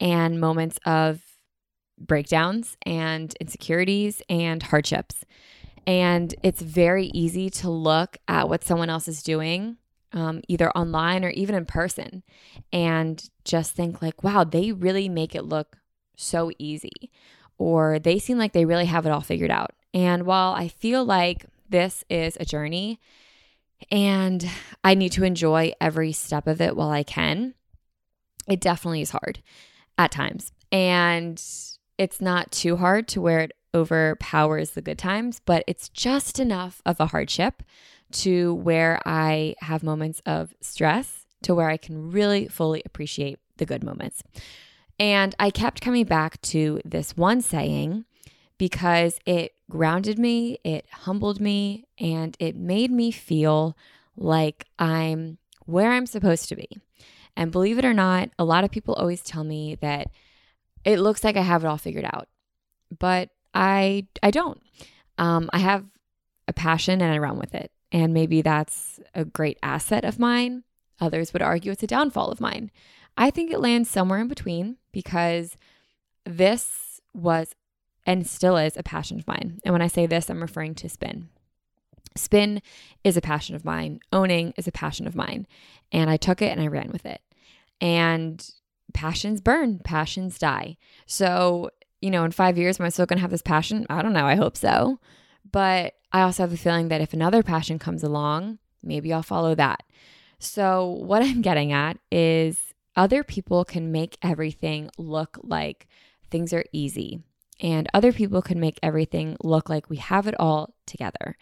and 0.00 0.40
moments 0.40 0.78
of 0.84 1.22
breakdowns 1.98 2.76
and 2.84 3.34
insecurities 3.40 4.20
and 4.28 4.62
hardships. 4.62 5.24
And 5.86 6.34
it's 6.42 6.60
very 6.60 7.06
easy 7.14 7.48
to 7.50 7.70
look 7.70 8.18
at 8.26 8.48
what 8.48 8.64
someone 8.64 8.90
else 8.90 9.08
is 9.08 9.22
doing, 9.22 9.78
um, 10.12 10.42
either 10.48 10.70
online 10.72 11.24
or 11.24 11.30
even 11.30 11.54
in 11.54 11.64
person, 11.64 12.22
and 12.72 13.30
just 13.44 13.74
think, 13.74 14.02
like, 14.02 14.22
wow, 14.22 14.44
they 14.44 14.72
really 14.72 15.08
make 15.08 15.34
it 15.34 15.44
look 15.44 15.78
so 16.16 16.50
easy, 16.58 17.10
or 17.58 17.98
they 17.98 18.18
seem 18.18 18.38
like 18.38 18.52
they 18.52 18.64
really 18.64 18.86
have 18.86 19.06
it 19.06 19.10
all 19.10 19.20
figured 19.20 19.50
out. 19.50 19.70
And 19.94 20.26
while 20.26 20.52
I 20.52 20.68
feel 20.68 21.04
like 21.04 21.46
this 21.70 22.04
is 22.10 22.36
a 22.38 22.44
journey 22.44 23.00
and 23.90 24.48
I 24.84 24.94
need 24.94 25.12
to 25.12 25.24
enjoy 25.24 25.72
every 25.80 26.12
step 26.12 26.46
of 26.46 26.60
it 26.60 26.76
while 26.76 26.90
I 26.90 27.02
can. 27.02 27.54
It 28.48 28.60
definitely 28.60 29.02
is 29.02 29.10
hard 29.10 29.42
at 29.96 30.10
times. 30.10 30.52
And 30.72 31.42
it's 31.96 32.20
not 32.20 32.52
too 32.52 32.76
hard 32.76 33.08
to 33.08 33.20
where 33.20 33.40
it 33.40 33.52
overpowers 33.74 34.70
the 34.70 34.82
good 34.82 34.98
times, 34.98 35.40
but 35.44 35.64
it's 35.66 35.88
just 35.88 36.38
enough 36.38 36.80
of 36.86 37.00
a 37.00 37.06
hardship 37.06 37.62
to 38.10 38.54
where 38.54 39.00
I 39.04 39.54
have 39.60 39.82
moments 39.82 40.22
of 40.24 40.54
stress 40.60 41.26
to 41.42 41.54
where 41.54 41.68
I 41.68 41.76
can 41.76 42.10
really 42.10 42.48
fully 42.48 42.82
appreciate 42.84 43.38
the 43.58 43.66
good 43.66 43.84
moments. 43.84 44.22
And 44.98 45.34
I 45.38 45.50
kept 45.50 45.80
coming 45.80 46.04
back 46.04 46.40
to 46.42 46.80
this 46.84 47.16
one 47.16 47.40
saying 47.40 48.04
because 48.58 49.20
it 49.24 49.54
grounded 49.70 50.18
me, 50.18 50.58
it 50.64 50.86
humbled 50.90 51.40
me, 51.40 51.86
and 51.98 52.36
it 52.38 52.56
made 52.56 52.90
me 52.90 53.10
feel 53.10 53.76
like 54.16 54.66
I'm 54.78 55.38
where 55.64 55.92
I'm 55.92 56.06
supposed 56.06 56.48
to 56.48 56.56
be. 56.56 56.68
And 57.36 57.52
believe 57.52 57.78
it 57.78 57.84
or 57.84 57.94
not, 57.94 58.30
a 58.38 58.44
lot 58.44 58.64
of 58.64 58.70
people 58.70 58.94
always 58.94 59.22
tell 59.22 59.44
me 59.44 59.76
that 59.76 60.10
it 60.84 60.98
looks 60.98 61.22
like 61.22 61.36
I 61.36 61.42
have 61.42 61.64
it 61.64 61.68
all 61.68 61.78
figured 61.78 62.04
out, 62.04 62.28
but 62.98 63.30
I 63.54 64.06
I 64.22 64.30
don't. 64.30 64.60
Um, 65.18 65.48
I 65.52 65.58
have 65.58 65.84
a 66.46 66.52
passion 66.52 67.00
and 67.00 67.12
I 67.12 67.18
run 67.18 67.38
with 67.38 67.54
it, 67.54 67.70
and 67.92 68.12
maybe 68.12 68.42
that's 68.42 68.98
a 69.14 69.24
great 69.24 69.58
asset 69.62 70.04
of 70.04 70.18
mine. 70.18 70.64
Others 71.00 71.32
would 71.32 71.42
argue 71.42 71.70
it's 71.70 71.82
a 71.82 71.86
downfall 71.86 72.30
of 72.30 72.40
mine. 72.40 72.72
I 73.16 73.30
think 73.30 73.52
it 73.52 73.60
lands 73.60 73.88
somewhere 73.88 74.20
in 74.20 74.28
between 74.28 74.76
because 74.92 75.56
this 76.24 77.00
was 77.14 77.54
and 78.08 78.26
still 78.26 78.56
is 78.56 78.74
a 78.74 78.82
passion 78.82 79.18
of 79.18 79.26
mine. 79.26 79.60
And 79.64 79.72
when 79.74 79.82
I 79.82 79.86
say 79.86 80.06
this, 80.06 80.30
I'm 80.30 80.40
referring 80.40 80.74
to 80.76 80.88
spin. 80.88 81.28
Spin 82.16 82.62
is 83.04 83.18
a 83.18 83.20
passion 83.20 83.54
of 83.54 83.66
mine, 83.66 84.00
owning 84.10 84.54
is 84.56 84.66
a 84.66 84.72
passion 84.72 85.06
of 85.06 85.14
mine. 85.14 85.46
And 85.92 86.08
I 86.08 86.16
took 86.16 86.40
it 86.40 86.50
and 86.50 86.58
I 86.58 86.68
ran 86.68 86.90
with 86.90 87.04
it. 87.04 87.20
And 87.82 88.50
passions 88.94 89.42
burn, 89.42 89.80
passions 89.80 90.38
die. 90.38 90.78
So, 91.04 91.68
you 92.00 92.10
know, 92.10 92.24
in 92.24 92.30
five 92.30 92.56
years, 92.56 92.80
am 92.80 92.86
I 92.86 92.88
still 92.88 93.04
going 93.04 93.18
to 93.18 93.22
have 93.22 93.30
this 93.30 93.42
passion? 93.42 93.86
I 93.90 94.00
don't 94.00 94.14
know. 94.14 94.26
I 94.26 94.36
hope 94.36 94.56
so. 94.56 94.98
But 95.52 95.92
I 96.10 96.22
also 96.22 96.44
have 96.44 96.52
a 96.52 96.56
feeling 96.56 96.88
that 96.88 97.02
if 97.02 97.12
another 97.12 97.42
passion 97.42 97.78
comes 97.78 98.02
along, 98.02 98.58
maybe 98.82 99.12
I'll 99.12 99.22
follow 99.22 99.54
that. 99.56 99.82
So, 100.38 100.86
what 100.86 101.22
I'm 101.26 101.42
getting 101.42 101.72
at 101.72 101.98
is 102.10 102.72
other 102.96 103.22
people 103.22 103.66
can 103.66 103.92
make 103.92 104.16
everything 104.22 104.90
look 104.96 105.38
like 105.42 105.86
things 106.30 106.54
are 106.54 106.64
easy, 106.72 107.22
and 107.60 107.88
other 107.92 108.12
people 108.12 108.42
can 108.42 108.60
make 108.60 108.78
everything 108.82 109.36
look 109.42 109.68
like 109.68 109.90
we 109.90 109.96
have 109.96 110.26
it 110.26 110.38
all 110.38 110.74
together. 110.86 111.36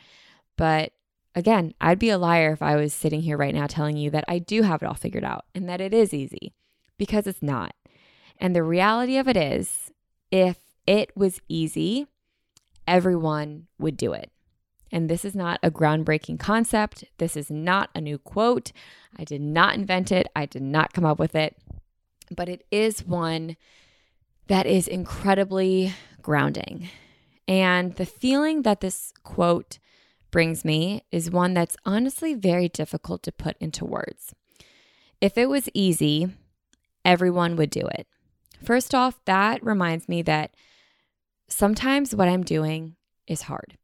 But 0.56 0.92
again, 1.34 1.74
I'd 1.80 1.98
be 1.98 2.10
a 2.10 2.18
liar 2.18 2.52
if 2.52 2.62
I 2.62 2.76
was 2.76 2.94
sitting 2.94 3.22
here 3.22 3.36
right 3.36 3.54
now 3.54 3.66
telling 3.66 3.96
you 3.96 4.10
that 4.10 4.24
I 4.26 4.38
do 4.38 4.62
have 4.62 4.82
it 4.82 4.86
all 4.86 4.94
figured 4.94 5.24
out 5.24 5.44
and 5.54 5.68
that 5.68 5.80
it 5.80 5.92
is 5.92 6.14
easy 6.14 6.54
because 6.96 7.26
it's 7.26 7.42
not. 7.42 7.74
And 8.38 8.54
the 8.54 8.62
reality 8.62 9.16
of 9.16 9.28
it 9.28 9.36
is, 9.36 9.92
if 10.30 10.58
it 10.86 11.10
was 11.16 11.40
easy, 11.48 12.06
everyone 12.86 13.66
would 13.78 13.96
do 13.96 14.12
it. 14.12 14.30
And 14.92 15.08
this 15.08 15.24
is 15.24 15.34
not 15.34 15.58
a 15.62 15.70
groundbreaking 15.70 16.38
concept. 16.38 17.04
This 17.18 17.36
is 17.36 17.50
not 17.50 17.90
a 17.94 18.00
new 18.00 18.18
quote. 18.18 18.72
I 19.18 19.24
did 19.24 19.40
not 19.40 19.74
invent 19.74 20.12
it. 20.12 20.28
I 20.34 20.46
did 20.46 20.62
not 20.62 20.92
come 20.92 21.04
up 21.04 21.18
with 21.18 21.34
it. 21.34 21.56
But 22.34 22.48
it 22.48 22.64
is 22.70 23.04
one 23.04 23.56
that 24.48 24.66
is 24.66 24.88
incredibly 24.88 25.94
grounding. 26.22 26.88
And 27.48 27.94
the 27.94 28.06
feeling 28.06 28.62
that 28.62 28.80
this 28.80 29.12
quote 29.22 29.78
brings 30.30 30.64
me 30.64 31.04
is 31.10 31.30
one 31.30 31.54
that's 31.54 31.76
honestly 31.84 32.34
very 32.34 32.68
difficult 32.68 33.22
to 33.24 33.32
put 33.32 33.56
into 33.58 33.84
words. 33.84 34.34
If 35.20 35.38
it 35.38 35.48
was 35.48 35.68
easy, 35.72 36.28
everyone 37.04 37.56
would 37.56 37.70
do 37.70 37.86
it. 37.86 38.06
First 38.62 38.94
off, 38.94 39.18
that 39.24 39.64
reminds 39.64 40.08
me 40.08 40.22
that 40.22 40.54
sometimes 41.48 42.14
what 42.14 42.28
I'm 42.28 42.42
doing 42.42 42.96
is 43.26 43.42
hard. 43.42 43.78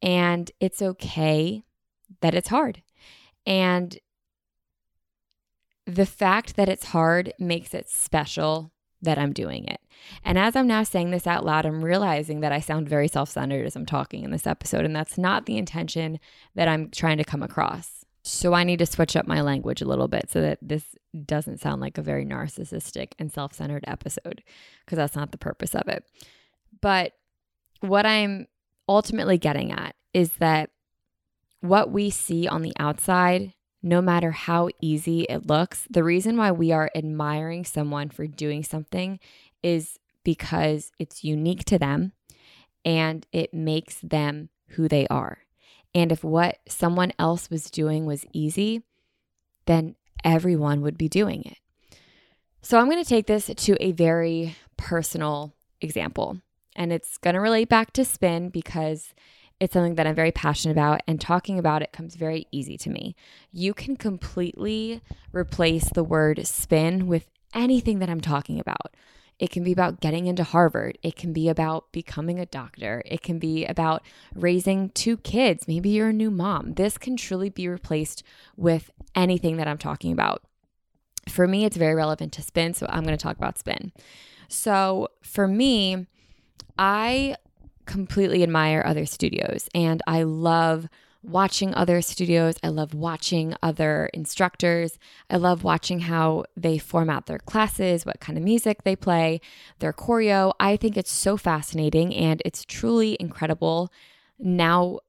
And 0.00 0.50
it's 0.60 0.82
okay 0.82 1.62
that 2.20 2.34
it's 2.34 2.48
hard. 2.48 2.82
And 3.46 3.98
the 5.86 6.06
fact 6.06 6.56
that 6.56 6.68
it's 6.68 6.86
hard 6.86 7.32
makes 7.38 7.74
it 7.74 7.88
special 7.88 8.72
that 9.02 9.18
I'm 9.18 9.32
doing 9.32 9.66
it. 9.66 9.80
And 10.24 10.38
as 10.38 10.56
I'm 10.56 10.66
now 10.66 10.82
saying 10.82 11.10
this 11.10 11.26
out 11.26 11.44
loud, 11.44 11.66
I'm 11.66 11.84
realizing 11.84 12.40
that 12.40 12.52
I 12.52 12.60
sound 12.60 12.88
very 12.88 13.08
self 13.08 13.28
centered 13.30 13.66
as 13.66 13.76
I'm 13.76 13.86
talking 13.86 14.24
in 14.24 14.30
this 14.30 14.46
episode. 14.46 14.84
And 14.84 14.94
that's 14.94 15.18
not 15.18 15.46
the 15.46 15.58
intention 15.58 16.18
that 16.54 16.68
I'm 16.68 16.90
trying 16.90 17.18
to 17.18 17.24
come 17.24 17.42
across. 17.42 18.04
So 18.24 18.54
I 18.54 18.62
need 18.62 18.78
to 18.78 18.86
switch 18.86 19.16
up 19.16 19.26
my 19.26 19.40
language 19.40 19.82
a 19.82 19.86
little 19.86 20.08
bit 20.08 20.30
so 20.30 20.40
that 20.40 20.58
this 20.62 20.96
doesn't 21.24 21.60
sound 21.60 21.80
like 21.80 21.98
a 21.98 22.02
very 22.02 22.24
narcissistic 22.24 23.12
and 23.18 23.32
self 23.32 23.52
centered 23.52 23.84
episode, 23.86 24.42
because 24.84 24.96
that's 24.96 25.16
not 25.16 25.32
the 25.32 25.38
purpose 25.38 25.74
of 25.74 25.88
it. 25.88 26.04
But 26.80 27.12
what 27.80 28.06
I'm 28.06 28.46
ultimately 28.88 29.38
getting 29.38 29.72
at 29.72 29.96
is 30.14 30.32
that 30.34 30.70
what 31.60 31.90
we 31.90 32.10
see 32.10 32.46
on 32.46 32.62
the 32.62 32.72
outside 32.78 33.52
no 33.82 34.00
matter 34.00 34.30
how 34.30 34.68
easy 34.80 35.22
it 35.22 35.46
looks, 35.46 35.86
the 35.90 36.04
reason 36.04 36.36
why 36.36 36.52
we 36.52 36.72
are 36.72 36.90
admiring 36.94 37.64
someone 37.64 38.08
for 38.08 38.26
doing 38.26 38.62
something 38.62 39.18
is 39.62 39.98
because 40.24 40.92
it's 40.98 41.24
unique 41.24 41.64
to 41.64 41.78
them 41.78 42.12
and 42.84 43.26
it 43.32 43.52
makes 43.52 43.98
them 44.00 44.48
who 44.68 44.88
they 44.88 45.06
are. 45.08 45.38
And 45.94 46.12
if 46.12 46.24
what 46.24 46.58
someone 46.68 47.12
else 47.18 47.50
was 47.50 47.70
doing 47.70 48.06
was 48.06 48.24
easy, 48.32 48.82
then 49.66 49.96
everyone 50.24 50.80
would 50.82 50.96
be 50.96 51.08
doing 51.08 51.42
it. 51.44 51.58
So 52.62 52.78
I'm 52.78 52.88
going 52.88 53.02
to 53.02 53.08
take 53.08 53.26
this 53.26 53.46
to 53.46 53.76
a 53.82 53.92
very 53.92 54.56
personal 54.76 55.52
example. 55.80 56.38
And 56.74 56.92
it's 56.92 57.18
going 57.18 57.34
to 57.34 57.40
relate 57.40 57.68
back 57.68 57.92
to 57.94 58.04
spin 58.04 58.48
because 58.48 59.12
it's 59.60 59.72
something 59.72 59.94
that 59.94 60.06
I'm 60.06 60.14
very 60.14 60.32
passionate 60.32 60.72
about, 60.72 61.02
and 61.06 61.20
talking 61.20 61.58
about 61.58 61.82
it 61.82 61.92
comes 61.92 62.16
very 62.16 62.46
easy 62.50 62.76
to 62.78 62.90
me. 62.90 63.14
You 63.52 63.74
can 63.74 63.96
completely 63.96 65.00
replace 65.32 65.88
the 65.90 66.04
word 66.04 66.46
spin 66.46 67.06
with 67.06 67.26
anything 67.54 67.98
that 68.00 68.10
I'm 68.10 68.20
talking 68.20 68.58
about. 68.58 68.94
It 69.38 69.50
can 69.50 69.64
be 69.64 69.72
about 69.72 70.00
getting 70.00 70.26
into 70.26 70.44
Harvard. 70.44 70.98
It 71.02 71.16
can 71.16 71.32
be 71.32 71.48
about 71.48 71.90
becoming 71.90 72.38
a 72.38 72.46
doctor. 72.46 73.02
It 73.04 73.22
can 73.22 73.38
be 73.38 73.64
about 73.64 74.02
raising 74.34 74.90
two 74.90 75.16
kids. 75.16 75.66
Maybe 75.66 75.90
you're 75.90 76.10
a 76.10 76.12
new 76.12 76.30
mom. 76.30 76.74
This 76.74 76.96
can 76.96 77.16
truly 77.16 77.48
be 77.48 77.66
replaced 77.66 78.22
with 78.56 78.90
anything 79.16 79.56
that 79.56 79.66
I'm 79.66 79.78
talking 79.78 80.12
about. 80.12 80.42
For 81.28 81.48
me, 81.48 81.64
it's 81.64 81.76
very 81.76 81.94
relevant 81.94 82.32
to 82.34 82.42
spin, 82.42 82.74
so 82.74 82.86
I'm 82.88 83.02
going 83.02 83.16
to 83.16 83.22
talk 83.22 83.36
about 83.36 83.58
spin. 83.58 83.92
So 84.48 85.08
for 85.22 85.48
me, 85.48 86.06
I 86.78 87.36
completely 87.86 88.42
admire 88.42 88.82
other 88.84 89.06
studios 89.06 89.68
and 89.74 90.02
I 90.06 90.22
love 90.22 90.88
watching 91.22 91.74
other 91.74 92.02
studios. 92.02 92.56
I 92.62 92.68
love 92.68 92.94
watching 92.94 93.54
other 93.62 94.10
instructors. 94.12 94.98
I 95.30 95.36
love 95.36 95.62
watching 95.62 96.00
how 96.00 96.44
they 96.56 96.78
format 96.78 97.26
their 97.26 97.38
classes, 97.38 98.04
what 98.04 98.20
kind 98.20 98.36
of 98.36 98.44
music 98.44 98.82
they 98.82 98.96
play, 98.96 99.40
their 99.78 99.92
choreo. 99.92 100.52
I 100.58 100.76
think 100.76 100.96
it's 100.96 101.12
so 101.12 101.36
fascinating 101.36 102.14
and 102.14 102.42
it's 102.44 102.64
truly 102.64 103.16
incredible. 103.20 103.92
Now, 104.38 105.00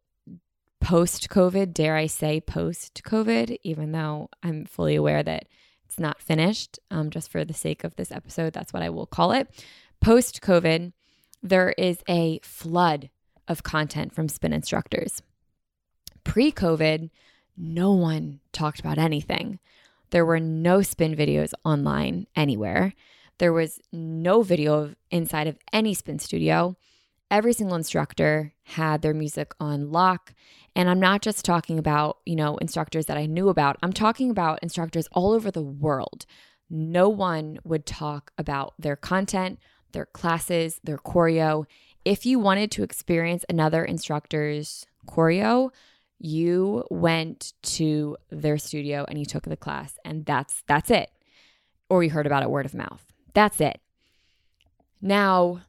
post 0.80 1.30
COVID, 1.30 1.74
dare 1.74 1.96
I 1.96 2.08
say 2.08 2.42
post 2.42 3.02
COVID, 3.04 3.58
even 3.64 3.92
though 3.92 4.30
I'm 4.44 4.66
fully 4.66 4.96
aware 4.96 5.24
that 5.24 5.46
it's 5.86 6.00
not 6.00 6.22
finished, 6.22 6.78
um, 6.92 7.10
just 7.10 7.32
for 7.32 7.44
the 7.44 7.54
sake 7.54 7.84
of 7.84 7.96
this 7.96 8.12
episode, 8.12 8.54
that's 8.54 8.74
what 8.74 8.84
I 8.84 8.90
will 8.90 9.06
call 9.08 9.32
it. 9.32 9.48
Post 10.02 10.42
COVID, 10.42 10.92
there 11.44 11.72
is 11.78 12.02
a 12.08 12.40
flood 12.42 13.10
of 13.48 13.64
content 13.64 14.16
from 14.16 14.30
spin 14.30 14.54
instructors. 14.54 15.22
Pre 16.24 16.52
COVID, 16.52 17.10
no 17.58 17.92
one 17.92 18.40
talked 18.54 18.80
about 18.80 18.98
anything. 18.98 19.60
There 20.12 20.26
were 20.26 20.40
no 20.40 20.82
spin 20.82 21.16
videos 21.16 21.52
online 21.66 22.28
anywhere. 22.36 22.94
There 23.40 23.52
was 23.52 23.80
no 23.92 24.42
video 24.42 24.96
inside 25.12 25.48
of 25.48 25.58
any 25.74 25.94
spin 25.94 26.20
studio. 26.20 26.78
Every 27.30 27.52
single 27.52 27.76
instructor 27.76 28.54
had 28.64 29.02
their 29.02 29.14
music 29.14 29.54
on 29.60 29.92
lock. 29.92 30.34
And 30.76 30.90
I'm 30.90 31.00
not 31.00 31.22
just 31.22 31.44
talking 31.44 31.78
about, 31.78 32.20
you 32.26 32.36
know, 32.36 32.58
instructors 32.58 33.08
that 33.08 33.18
I 33.18 33.26
knew 33.26 33.50
about. 33.50 33.78
I'm 33.84 33.92
talking 33.92 34.30
about 34.30 34.60
instructors 34.62 35.08
all 35.12 35.34
over 35.34 35.52
the 35.52 35.64
world. 35.64 36.26
No 36.70 37.10
one 37.10 37.60
would 37.64 37.86
talk 37.86 38.32
about 38.38 38.76
their 38.80 38.96
content 38.96 39.60
their 39.94 40.06
classes, 40.08 40.80
their 40.84 40.98
choreo. 40.98 41.66
If 42.06 42.26
you 42.26 42.40
wanted 42.40 42.72
to 42.72 42.84
experience 42.84 43.46
another 43.48 43.86
instructor's 43.86 44.86
choreo, 45.08 45.72
you 46.20 46.86
went 46.90 47.54
to 47.62 48.18
their 48.30 48.58
studio 48.58 49.06
and 49.08 49.20
you 49.20 49.26
took 49.26 49.44
the 49.44 49.58
class 49.58 49.98
and 50.06 50.26
that's 50.26 50.64
that's 50.68 50.92
it. 50.92 51.10
Or 51.90 52.04
you 52.04 52.10
heard 52.10 52.26
about 52.26 52.44
it 52.44 52.50
word 52.50 52.66
of 52.66 52.74
mouth. 52.74 53.06
That's 53.34 53.60
it. 53.62 53.80
Now, 55.02 55.64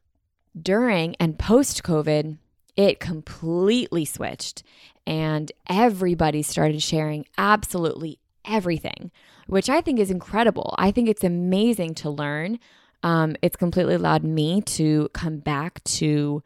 during 0.60 1.16
and 1.16 1.38
post 1.38 1.82
COVID, 1.82 2.38
it 2.76 3.00
completely 3.00 4.04
switched 4.04 4.62
and 5.06 5.50
everybody 5.68 6.42
started 6.42 6.82
sharing 6.82 7.26
absolutely 7.36 8.18
everything, 8.44 9.10
which 9.46 9.68
I 9.68 9.80
think 9.80 9.98
is 9.98 10.10
incredible. 10.10 10.74
I 10.78 10.90
think 10.90 11.08
it's 11.08 11.24
amazing 11.24 11.94
to 11.96 12.10
learn 12.10 12.58
um, 13.04 13.36
it's 13.42 13.54
completely 13.54 13.94
allowed 13.94 14.24
me 14.24 14.62
to 14.62 15.10
come 15.12 15.38
back 15.38 15.84
to 15.84 16.42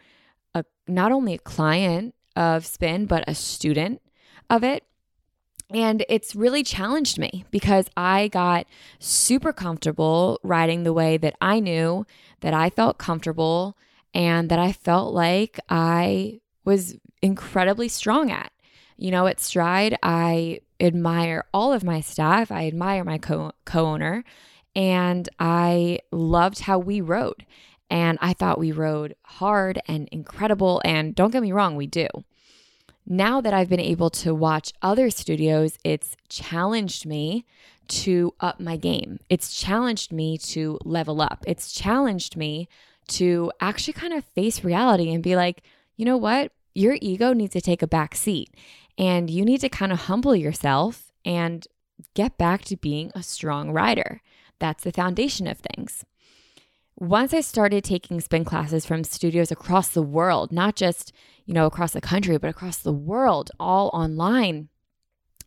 a 0.54 0.64
not 0.88 1.12
only 1.12 1.32
a 1.34 1.38
client 1.38 2.14
of 2.36 2.66
spin 2.66 3.06
but 3.06 3.24
a 3.26 3.34
student 3.34 4.02
of 4.50 4.62
it 4.64 4.84
and 5.70 6.04
it's 6.08 6.34
really 6.34 6.62
challenged 6.62 7.18
me 7.18 7.44
because 7.50 7.86
I 7.96 8.28
got 8.28 8.66
super 8.98 9.52
comfortable 9.52 10.40
riding 10.42 10.82
the 10.82 10.92
way 10.92 11.16
that 11.18 11.36
I 11.40 11.60
knew 11.60 12.06
that 12.40 12.54
I 12.54 12.70
felt 12.70 12.98
comfortable 12.98 13.76
and 14.14 14.48
that 14.48 14.58
I 14.58 14.72
felt 14.72 15.12
like 15.14 15.60
I 15.68 16.40
was 16.64 16.96
incredibly 17.22 17.88
strong 17.88 18.30
at. 18.30 18.50
You 18.96 19.10
know, 19.10 19.26
at 19.26 19.40
Stride, 19.40 19.96
I 20.02 20.60
admire 20.80 21.44
all 21.52 21.72
of 21.72 21.84
my 21.84 22.00
staff. 22.00 22.50
I 22.50 22.66
admire 22.66 23.04
my 23.04 23.18
co 23.18 23.52
owner 23.74 24.24
and 24.78 25.28
I 25.40 25.98
loved 26.12 26.60
how 26.60 26.78
we 26.78 27.00
rode. 27.00 27.44
And 27.90 28.16
I 28.20 28.32
thought 28.32 28.60
we 28.60 28.70
rode 28.70 29.16
hard 29.24 29.82
and 29.88 30.08
incredible. 30.12 30.80
And 30.84 31.16
don't 31.16 31.32
get 31.32 31.42
me 31.42 31.50
wrong, 31.50 31.74
we 31.74 31.88
do. 31.88 32.06
Now 33.04 33.40
that 33.40 33.52
I've 33.52 33.68
been 33.68 33.80
able 33.80 34.08
to 34.10 34.32
watch 34.32 34.72
other 34.80 35.10
studios, 35.10 35.78
it's 35.82 36.16
challenged 36.28 37.06
me 37.06 37.44
to 37.88 38.32
up 38.38 38.60
my 38.60 38.76
game. 38.76 39.18
It's 39.28 39.58
challenged 39.58 40.12
me 40.12 40.38
to 40.38 40.78
level 40.84 41.20
up. 41.20 41.42
It's 41.48 41.72
challenged 41.72 42.36
me 42.36 42.68
to 43.08 43.50
actually 43.60 43.94
kind 43.94 44.12
of 44.12 44.24
face 44.26 44.62
reality 44.62 45.12
and 45.12 45.24
be 45.24 45.34
like, 45.34 45.64
you 45.96 46.04
know 46.04 46.18
what? 46.18 46.52
Your 46.72 46.98
ego 47.00 47.32
needs 47.32 47.54
to 47.54 47.60
take 47.60 47.82
a 47.82 47.88
back 47.88 48.14
seat 48.14 48.54
and 48.96 49.28
you 49.28 49.44
need 49.44 49.60
to 49.62 49.68
kind 49.68 49.90
of 49.90 50.02
humble 50.02 50.36
yourself 50.36 51.10
and 51.24 51.66
get 52.14 52.38
back 52.38 52.62
to 52.66 52.76
being 52.76 53.10
a 53.16 53.24
strong 53.24 53.72
rider. 53.72 54.22
That's 54.58 54.84
the 54.84 54.92
foundation 54.92 55.46
of 55.46 55.58
things. 55.58 56.04
Once 56.96 57.32
I 57.32 57.40
started 57.40 57.84
taking 57.84 58.20
spin 58.20 58.44
classes 58.44 58.84
from 58.84 59.04
studios 59.04 59.52
across 59.52 59.88
the 59.88 60.02
world, 60.02 60.50
not 60.50 60.74
just, 60.74 61.12
you 61.46 61.54
know, 61.54 61.66
across 61.66 61.92
the 61.92 62.00
country, 62.00 62.36
but 62.38 62.50
across 62.50 62.78
the 62.78 62.92
world, 62.92 63.50
all 63.60 63.88
online, 63.92 64.68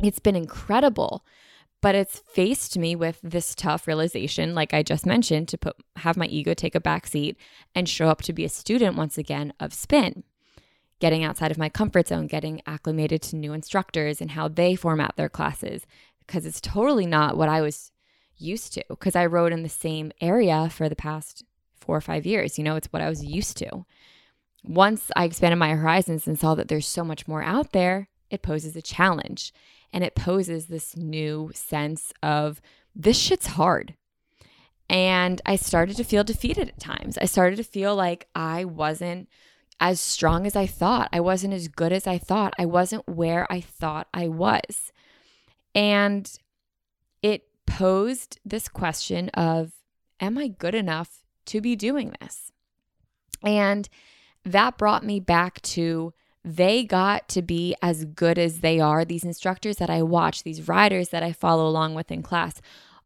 it's 0.02 0.20
been 0.20 0.36
incredible. 0.36 1.26
But 1.82 1.96
it's 1.96 2.20
faced 2.20 2.78
me 2.78 2.96
with 2.96 3.20
this 3.24 3.56
tough 3.56 3.88
realization, 3.88 4.54
like 4.54 4.74
I 4.74 4.84
just 4.84 5.06
mentioned, 5.06 5.48
to 5.50 5.58
put 5.58 5.76
have 5.98 6.16
my 6.16 6.28
ego 6.28 6.54
take 6.54 6.76
a 6.76 6.80
back 6.80 7.08
seat 7.08 7.36
and 7.74 7.90
show 7.90 8.08
up 8.08 8.22
to 8.24 8.34
be 8.34 8.46
a 8.46 8.50
student 8.50 8.96
once 8.96 9.18
again 9.18 9.52
of 9.60 9.74
spin 9.74 10.24
getting 11.02 11.24
outside 11.24 11.52
of 11.52 11.58
my 11.58 11.68
comfort 11.68 12.08
zone, 12.08 12.28
getting 12.28 12.62
acclimated 12.66 13.22
to 13.24 13.36
new 13.36 13.52
instructors 13.52 14.22
and 14.22 14.32
how 14.32 14.48
they 14.48 14.76
format 14.76 15.16
their 15.18 15.28
classes, 15.28 15.86
because 16.20 16.46
it's 16.46 16.62
totally 16.62 17.08
not 17.08 17.36
what 17.36 17.50
I 17.50 17.60
was 17.60 17.92
used 18.42 18.74
to. 18.74 18.84
Because 18.90 19.16
I 19.16 19.26
rode 19.26 19.54
in 19.54 19.64
the 19.64 19.70
same 19.70 20.12
area 20.20 20.70
for 20.70 20.90
the 20.90 20.96
past 20.96 21.44
four 21.80 21.98
or 21.98 22.02
five 22.02 22.26
years. 22.26 22.58
You 22.58 22.64
know, 22.64 22.76
it's 22.76 22.92
what 22.92 23.02
I 23.02 23.10
was 23.10 23.24
used 23.24 23.58
to. 23.58 23.86
Once 24.64 25.12
I 25.16 25.26
expanded 25.26 25.58
my 25.58 25.74
horizons 25.74 26.28
and 26.28 26.38
saw 26.38 26.56
that 26.56 26.68
there's 26.68 26.88
so 26.88 27.04
much 27.04 27.28
more 27.28 27.44
out 27.44 27.72
there, 27.72 28.10
it 28.30 28.44
poses 28.44 28.76
a 28.76 28.82
challenge 28.82 29.54
and 29.92 30.04
it 30.04 30.16
poses 30.16 30.68
this 30.68 30.96
new 30.96 31.52
sense 31.54 32.14
of 32.22 32.62
this 32.96 33.18
shit's 33.18 33.48
hard. 33.48 33.96
And 34.90 35.42
I 35.46 35.56
started 35.56 35.96
to 35.98 36.04
feel 36.04 36.24
defeated 36.24 36.68
at 36.68 36.80
times. 36.80 37.18
I 37.18 37.26
started 37.26 37.56
to 37.58 37.64
feel 37.64 37.96
like 37.96 38.28
I 38.36 38.66
wasn't 38.66 39.30
as 39.80 40.00
strong 40.00 40.46
as 40.46 40.56
I 40.56 40.68
thought. 40.68 41.10
I 41.12 41.22
wasn't 41.22 41.54
as 41.54 41.68
good 41.68 41.92
as 41.92 42.06
I 42.06 42.18
thought. 42.18 42.54
I 42.60 42.66
wasn't 42.66 43.08
where 43.08 43.52
I 43.52 43.62
thought 43.62 44.08
I 44.14 44.28
was. 44.28 44.92
And 45.74 46.32
posed 47.72 48.38
this 48.44 48.68
question 48.68 49.30
of 49.30 49.72
Am 50.20 50.38
I 50.38 50.50
good 50.50 50.76
enough 50.76 51.24
to 51.46 51.62
be 51.62 51.76
doing 51.76 52.14
this? 52.20 52.52
And 53.44 53.90
that 54.44 54.78
brought 54.78 55.04
me 55.04 55.20
back 55.20 55.62
to 55.62 56.14
they 56.44 56.84
got 56.84 57.28
to 57.30 57.42
be 57.42 57.76
as 57.82 58.06
good 58.06 58.38
as 58.38 58.60
they 58.60 58.80
are. 58.80 59.06
These 59.06 59.24
instructors 59.24 59.78
that 59.78 59.90
I 59.90 60.04
watch, 60.04 60.44
these 60.44 60.68
riders 60.68 61.10
that 61.10 61.24
I 61.24 61.32
follow 61.32 61.68
along 61.68 61.96
with 61.96 62.12
in 62.12 62.22
class, 62.22 62.62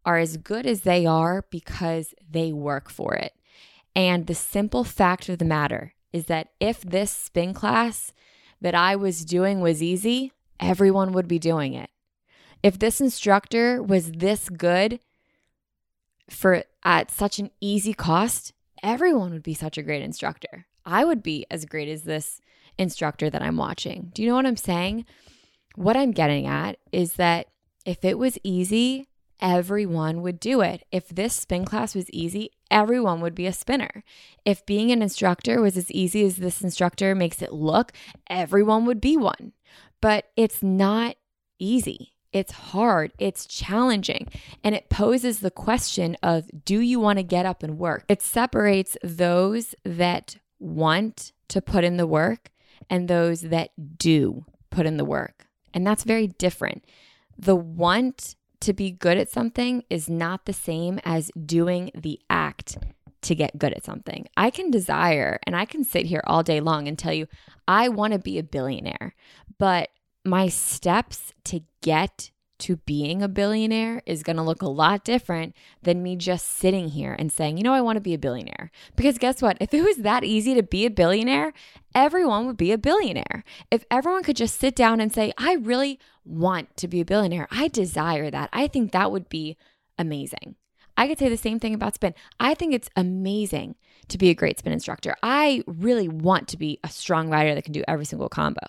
are 0.06 0.18
as 0.18 0.38
good 0.38 0.66
as 0.66 0.82
they 0.82 1.06
are 1.06 1.46
because 1.50 2.14
they 2.30 2.52
work 2.52 2.90
for 2.90 3.14
it. 3.14 3.34
And 3.96 4.28
the 4.28 4.36
simple 4.36 4.84
fact 4.84 5.30
of 5.30 5.38
the 5.38 5.46
matter 5.46 5.94
is 6.12 6.26
that 6.26 6.50
if 6.60 6.82
this 6.82 7.12
spin 7.12 7.54
class 7.54 8.14
that 8.62 8.76
I 8.76 8.96
was 8.96 9.26
doing 9.26 9.62
was 9.62 9.84
easy, 9.84 10.32
everyone 10.60 11.12
would 11.12 11.28
be 11.28 11.40
doing 11.40 11.74
it. 11.74 11.90
If 12.66 12.80
this 12.80 13.00
instructor 13.00 13.80
was 13.80 14.12
this 14.14 14.50
good 14.50 15.00
for 16.28 16.64
at 16.84 17.12
such 17.12 17.38
an 17.38 17.52
easy 17.62 17.94
cost, 17.94 18.54
everyone 18.82 19.34
would 19.34 19.44
be 19.44 19.54
such 19.54 19.78
a 19.78 19.84
great 19.84 20.02
instructor. 20.02 20.66
I 20.84 21.06
would 21.06 21.22
be 21.22 21.46
as 21.52 21.66
great 21.66 21.88
as 21.88 22.06
this 22.06 22.42
instructor 22.80 23.30
that 23.30 23.44
I'm 23.44 23.58
watching. 23.58 24.10
Do 24.16 24.24
you 24.24 24.30
know 24.30 24.34
what 24.34 24.48
I'm 24.48 24.58
saying? 24.58 25.06
What 25.76 25.96
I'm 25.96 26.10
getting 26.10 26.48
at 26.48 26.80
is 26.92 27.14
that 27.18 27.50
if 27.86 28.04
it 28.04 28.18
was 28.18 28.40
easy, 28.44 29.10
everyone 29.40 30.24
would 30.24 30.40
do 30.40 30.62
it. 30.62 30.88
If 30.92 31.10
this 31.10 31.36
spin 31.36 31.66
class 31.66 31.94
was 31.94 32.10
easy, 32.10 32.50
everyone 32.72 33.22
would 33.22 33.36
be 33.36 33.46
a 33.46 33.54
spinner. 33.54 34.04
If 34.44 34.66
being 34.66 34.92
an 34.92 35.04
instructor 35.04 35.62
was 35.62 35.78
as 35.78 35.92
easy 35.92 36.26
as 36.26 36.38
this 36.38 36.64
instructor 36.64 37.14
makes 37.14 37.44
it 37.44 37.54
look, 37.54 37.92
everyone 38.28 38.88
would 38.88 39.02
be 39.02 39.18
one. 39.18 39.52
But 40.02 40.32
it's 40.36 40.64
not 40.64 41.18
easy. 41.60 42.15
It's 42.36 42.52
hard, 42.52 43.14
it's 43.18 43.46
challenging, 43.46 44.28
and 44.62 44.76
it 44.76 44.90
poses 44.90 45.40
the 45.40 45.50
question 45.50 46.18
of 46.22 46.50
do 46.66 46.82
you 46.82 47.00
want 47.00 47.18
to 47.18 47.24
get 47.24 47.46
up 47.46 47.64
and 47.64 47.80
work? 47.80 48.04
It 48.10 48.22
separates 48.22 48.98
those 49.02 49.74
that 49.86 50.36
want 50.60 51.32
to 51.48 51.62
put 51.62 51.86
in 51.86 51.96
the 51.96 52.06
work 52.06 52.52
and 52.90 53.08
those 53.08 53.40
that 53.44 53.70
do 53.98 54.44
put 54.70 54.86
in 54.86 54.98
the 54.98 55.06
work. 55.06 55.48
And 55.74 55.88
that's 55.88 56.04
very 56.04 56.28
different. 56.28 56.84
The 57.38 57.56
want 57.56 58.36
to 58.60 58.74
be 58.74 58.92
good 58.92 59.18
at 59.18 59.32
something 59.32 59.86
is 59.90 60.10
not 60.10 60.46
the 60.46 60.52
same 60.52 61.00
as 61.06 61.32
doing 61.46 61.90
the 61.96 62.20
act 62.30 62.78
to 63.22 63.34
get 63.34 63.58
good 63.58 63.72
at 63.72 63.86
something. 63.86 64.28
I 64.36 64.50
can 64.50 64.70
desire 64.70 65.40
and 65.48 65.56
I 65.56 65.64
can 65.64 65.86
sit 65.86 66.06
here 66.08 66.22
all 66.28 66.44
day 66.44 66.60
long 66.60 66.90
and 66.90 67.00
tell 67.00 67.14
you, 67.14 67.28
I 67.66 67.88
want 67.88 68.12
to 68.12 68.20
be 68.20 68.38
a 68.38 68.44
billionaire, 68.44 69.16
but 69.58 69.90
my 70.26 70.48
steps 70.50 71.34
to 71.46 71.62
get 71.82 72.32
to 72.58 72.78
being 72.78 73.22
a 73.22 73.28
billionaire 73.28 74.02
is 74.06 74.24
going 74.24 74.38
to 74.38 74.42
look 74.42 74.62
a 74.62 74.68
lot 74.68 75.04
different 75.04 75.54
than 75.84 76.02
me 76.02 76.16
just 76.16 76.58
sitting 76.58 76.90
here 76.90 77.14
and 77.18 77.32
saying, 77.32 77.58
you 77.58 77.64
know, 77.64 77.74
I 77.74 77.82
want 77.82 77.98
to 77.98 78.02
be 78.02 78.14
a 78.14 78.20
billionaire. 78.20 78.72
Because 78.96 79.18
guess 79.18 79.42
what? 79.42 79.58
If 79.60 79.74
it 79.74 79.84
was 79.84 79.98
that 79.98 80.24
easy 80.24 80.56
to 80.56 80.64
be 80.64 80.86
a 80.86 80.90
billionaire, 80.90 81.54
everyone 81.94 82.48
would 82.48 82.58
be 82.58 82.72
a 82.72 82.78
billionaire. 82.78 83.44
If 83.70 83.86
everyone 83.92 84.24
could 84.24 84.38
just 84.38 84.60
sit 84.60 84.76
down 84.76 85.02
and 85.02 85.14
say, 85.14 85.34
I 85.38 85.56
really 85.56 86.00
want 86.24 86.78
to 86.78 86.88
be 86.88 87.02
a 87.02 87.06
billionaire, 87.06 87.48
I 87.52 87.68
desire 87.68 88.32
that, 88.32 88.50
I 88.54 88.68
think 88.68 88.92
that 88.92 89.12
would 89.12 89.28
be 89.28 89.58
amazing. 89.98 90.56
I 90.98 91.08
could 91.08 91.20
say 91.20 91.28
the 91.28 91.38
same 91.38 91.60
thing 91.60 91.74
about 91.74 91.96
spin. 91.96 92.16
I 92.40 92.54
think 92.54 92.74
it's 92.74 92.90
amazing 92.96 93.76
to 94.08 94.18
be 94.18 94.30
a 94.30 94.34
great 94.34 94.60
spin 94.60 94.72
instructor. 94.72 95.16
I 95.22 95.64
really 95.68 96.08
want 96.08 96.48
to 96.50 96.58
be 96.58 96.80
a 96.86 96.90
strong 96.90 97.30
rider 97.30 97.54
that 97.54 97.64
can 97.64 97.74
do 97.74 97.84
every 97.86 98.06
single 98.06 98.30
combo. 98.30 98.66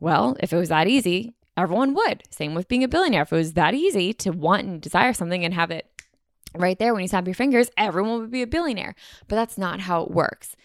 Well, 0.00 0.36
if 0.40 0.52
it 0.52 0.56
was 0.56 0.68
that 0.68 0.88
easy, 0.88 1.34
everyone 1.56 1.94
would. 1.94 2.22
Same 2.30 2.54
with 2.54 2.68
being 2.68 2.84
a 2.84 2.88
billionaire. 2.88 3.22
If 3.22 3.32
it 3.32 3.36
was 3.36 3.54
that 3.54 3.74
easy 3.74 4.12
to 4.14 4.30
want 4.30 4.64
and 4.64 4.80
desire 4.80 5.12
something 5.12 5.44
and 5.44 5.54
have 5.54 5.70
it 5.70 5.86
right 6.54 6.78
there 6.78 6.92
when 6.92 7.02
you 7.02 7.08
snap 7.08 7.26
your 7.26 7.34
fingers, 7.34 7.70
everyone 7.76 8.20
would 8.20 8.30
be 8.30 8.42
a 8.42 8.46
billionaire. 8.46 8.94
But 9.28 9.36
that's 9.36 9.58
not 9.58 9.80
how 9.80 10.02
it 10.02 10.10
works. 10.10 10.56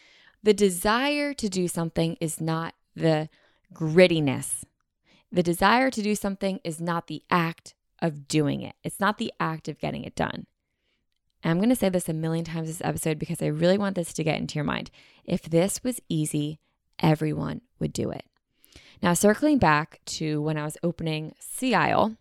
The 0.44 0.54
desire 0.54 1.34
to 1.34 1.50
do 1.50 1.68
something 1.68 2.18
is 2.20 2.42
not 2.42 2.74
the 2.96 3.30
grittiness. 3.74 4.64
The 5.32 5.44
desire 5.44 5.90
to 5.92 6.02
do 6.02 6.16
something 6.16 6.60
is 6.64 6.82
not 6.82 7.08
the 7.08 7.24
act 7.30 7.74
of 8.02 8.28
doing 8.28 8.62
it. 8.62 8.76
It's 8.84 9.00
not 9.00 9.18
the 9.18 9.32
act 9.40 9.68
of 9.68 9.80
getting 9.80 10.04
it 10.04 10.16
done. 10.16 10.48
And 11.44 11.52
I'm 11.52 11.58
going 11.58 11.70
to 11.70 11.76
say 11.76 11.90
this 11.90 12.10
a 12.10 12.14
million 12.14 12.46
times 12.46 12.68
this 12.68 12.82
episode 12.84 13.18
because 13.18 13.42
I 13.42 13.48
really 13.48 13.78
want 13.78 13.96
this 13.96 14.14
to 14.14 14.24
get 14.24 14.40
into 14.40 14.56
your 14.56 14.64
mind. 14.64 14.92
If 15.24 15.44
this 15.44 15.84
was 15.84 16.02
easy, 16.10 16.60
everyone 17.00 17.62
would 17.80 17.94
do 17.94 18.12
it. 18.12 18.26
Now, 19.02 19.14
circling 19.14 19.58
back 19.58 20.00
to 20.06 20.42
when 20.42 20.58
I 20.58 20.64
was 20.64 20.78
opening 20.84 21.34
Sea 21.40 21.74
Isle 21.74 22.18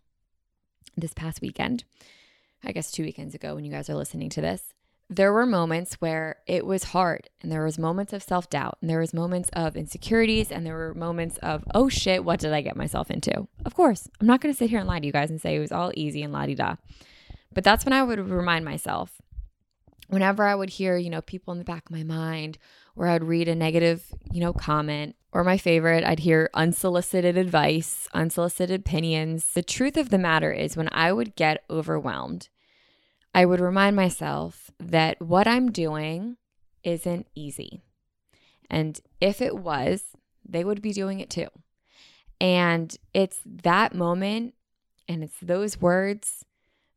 this 0.96 1.12
past 1.12 1.42
weekend, 1.42 1.84
I 2.64 2.72
guess 2.72 2.90
two 2.90 3.02
weekends 3.02 3.34
ago 3.34 3.54
when 3.54 3.64
you 3.64 3.70
guys 3.70 3.90
are 3.90 3.94
listening 3.94 4.30
to 4.30 4.40
this, 4.40 4.72
there 5.10 5.32
were 5.32 5.44
moments 5.44 5.94
where 5.94 6.36
it 6.46 6.64
was 6.64 6.84
hard 6.84 7.28
and 7.42 7.50
there 7.50 7.64
was 7.64 7.78
moments 7.78 8.12
of 8.12 8.22
self-doubt 8.22 8.78
and 8.80 8.88
there 8.88 9.00
was 9.00 9.12
moments 9.12 9.50
of 9.52 9.76
insecurities 9.76 10.52
and 10.52 10.64
there 10.64 10.76
were 10.76 10.94
moments 10.94 11.36
of 11.38 11.64
oh 11.74 11.88
shit 11.88 12.24
what 12.24 12.38
did 12.38 12.52
i 12.52 12.60
get 12.60 12.76
myself 12.76 13.10
into? 13.10 13.48
Of 13.64 13.74
course 13.74 14.08
i'm 14.20 14.28
not 14.28 14.40
going 14.40 14.54
to 14.54 14.56
sit 14.56 14.70
here 14.70 14.78
and 14.78 14.86
lie 14.86 15.00
to 15.00 15.06
you 15.06 15.12
guys 15.12 15.28
and 15.28 15.40
say 15.40 15.56
it 15.56 15.60
was 15.60 15.72
all 15.72 15.90
easy 15.96 16.22
and 16.22 16.32
la-di-da. 16.32 16.76
But 17.52 17.64
that's 17.64 17.84
when 17.84 17.92
i 17.92 18.04
would 18.04 18.20
remind 18.20 18.64
myself 18.64 19.20
whenever 20.10 20.44
i 20.44 20.54
would 20.54 20.70
hear 20.70 20.96
you 20.96 21.10
know 21.10 21.22
people 21.22 21.52
in 21.52 21.58
the 21.58 21.64
back 21.64 21.86
of 21.86 21.90
my 21.90 22.02
mind 22.02 22.58
or 22.96 23.08
i'd 23.08 23.24
read 23.24 23.48
a 23.48 23.54
negative 23.54 24.12
you 24.30 24.40
know 24.40 24.52
comment 24.52 25.14
or 25.32 25.44
my 25.44 25.58
favorite, 25.58 26.04
I'd 26.04 26.20
hear 26.20 26.50
unsolicited 26.54 27.36
advice, 27.36 28.08
unsolicited 28.12 28.80
opinions. 28.80 29.52
The 29.54 29.62
truth 29.62 29.96
of 29.96 30.10
the 30.10 30.18
matter 30.18 30.52
is, 30.52 30.76
when 30.76 30.88
I 30.90 31.12
would 31.12 31.36
get 31.36 31.64
overwhelmed, 31.70 32.48
I 33.34 33.46
would 33.46 33.60
remind 33.60 33.94
myself 33.94 34.70
that 34.80 35.22
what 35.22 35.46
I'm 35.46 35.70
doing 35.70 36.36
isn't 36.82 37.28
easy. 37.34 37.80
And 38.68 39.00
if 39.20 39.40
it 39.40 39.56
was, 39.56 40.02
they 40.44 40.64
would 40.64 40.82
be 40.82 40.92
doing 40.92 41.20
it 41.20 41.30
too. 41.30 41.48
And 42.40 42.96
it's 43.14 43.40
that 43.44 43.94
moment 43.94 44.54
and 45.08 45.22
it's 45.22 45.38
those 45.40 45.80
words 45.80 46.44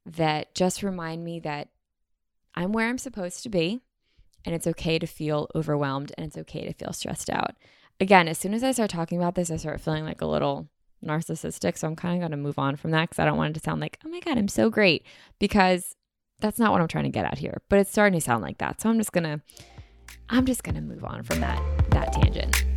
that 0.06 0.56
just 0.56 0.82
remind 0.82 1.24
me 1.24 1.40
that 1.42 1.70
I'm 2.56 2.72
where 2.72 2.88
I'm 2.88 2.98
supposed 2.98 3.44
to 3.44 3.50
be 3.50 3.82
and 4.46 4.54
it's 4.54 4.68
okay 4.68 5.00
to 5.00 5.08
feel 5.08 5.50
overwhelmed 5.56 6.12
and 6.18 6.28
it's 6.28 6.38
okay 6.38 6.66
to 6.66 6.74
feel 6.74 6.94
stressed 6.94 7.30
out 7.30 7.56
again, 8.00 8.28
as 8.28 8.38
soon 8.38 8.54
as 8.54 8.64
I 8.64 8.72
start 8.72 8.90
talking 8.90 9.18
about 9.18 9.36
this, 9.36 9.52
I 9.52 9.58
start 9.58 9.82
feeling 9.82 10.06
like 10.06 10.22
a 10.22 10.26
little 10.26 10.68
narcissistic. 11.04 11.78
So 11.78 11.88
I'm 11.88 11.96
kind 11.96 12.16
of 12.16 12.20
going 12.22 12.32
to 12.32 12.38
move 12.38 12.60
on 12.60 12.76
from 12.76 12.92
that 12.92 13.10
because 13.10 13.20
I 13.20 13.26
don't 13.26 13.38
want 13.38 13.56
it 13.56 13.60
to 13.60 13.64
sound 13.64 13.82
like, 13.82 14.00
oh 14.06 14.10
my 14.10 14.20
God, 14.20 14.38
I'm 14.38 14.48
so 14.48 14.70
great. 14.70 15.06
Because 15.40 15.96
that's 16.40 16.60
not 16.60 16.72
what 16.72 16.82
I'm 16.82 16.88
trying 16.88 17.06
to 17.06 17.10
get 17.10 17.26
at 17.26 17.38
here. 17.38 17.62
But 17.70 17.80
it's 17.80 17.92
starting 17.92 18.20
to 18.20 18.24
sound 18.24 18.44
like 18.44 18.60
that. 18.60 18.82
So 18.82 18.90
I'm 18.90 18.98
just 18.98 19.12
going 19.12 19.24
to, 19.24 19.42
I'm 20.30 20.46
just 20.46 20.64
going 20.64 20.76
to 20.76 20.82
move 20.82 21.04
on 21.04 21.24
from 21.24 21.40
that, 21.42 21.62
that 21.92 22.14
tangent. 22.14 22.73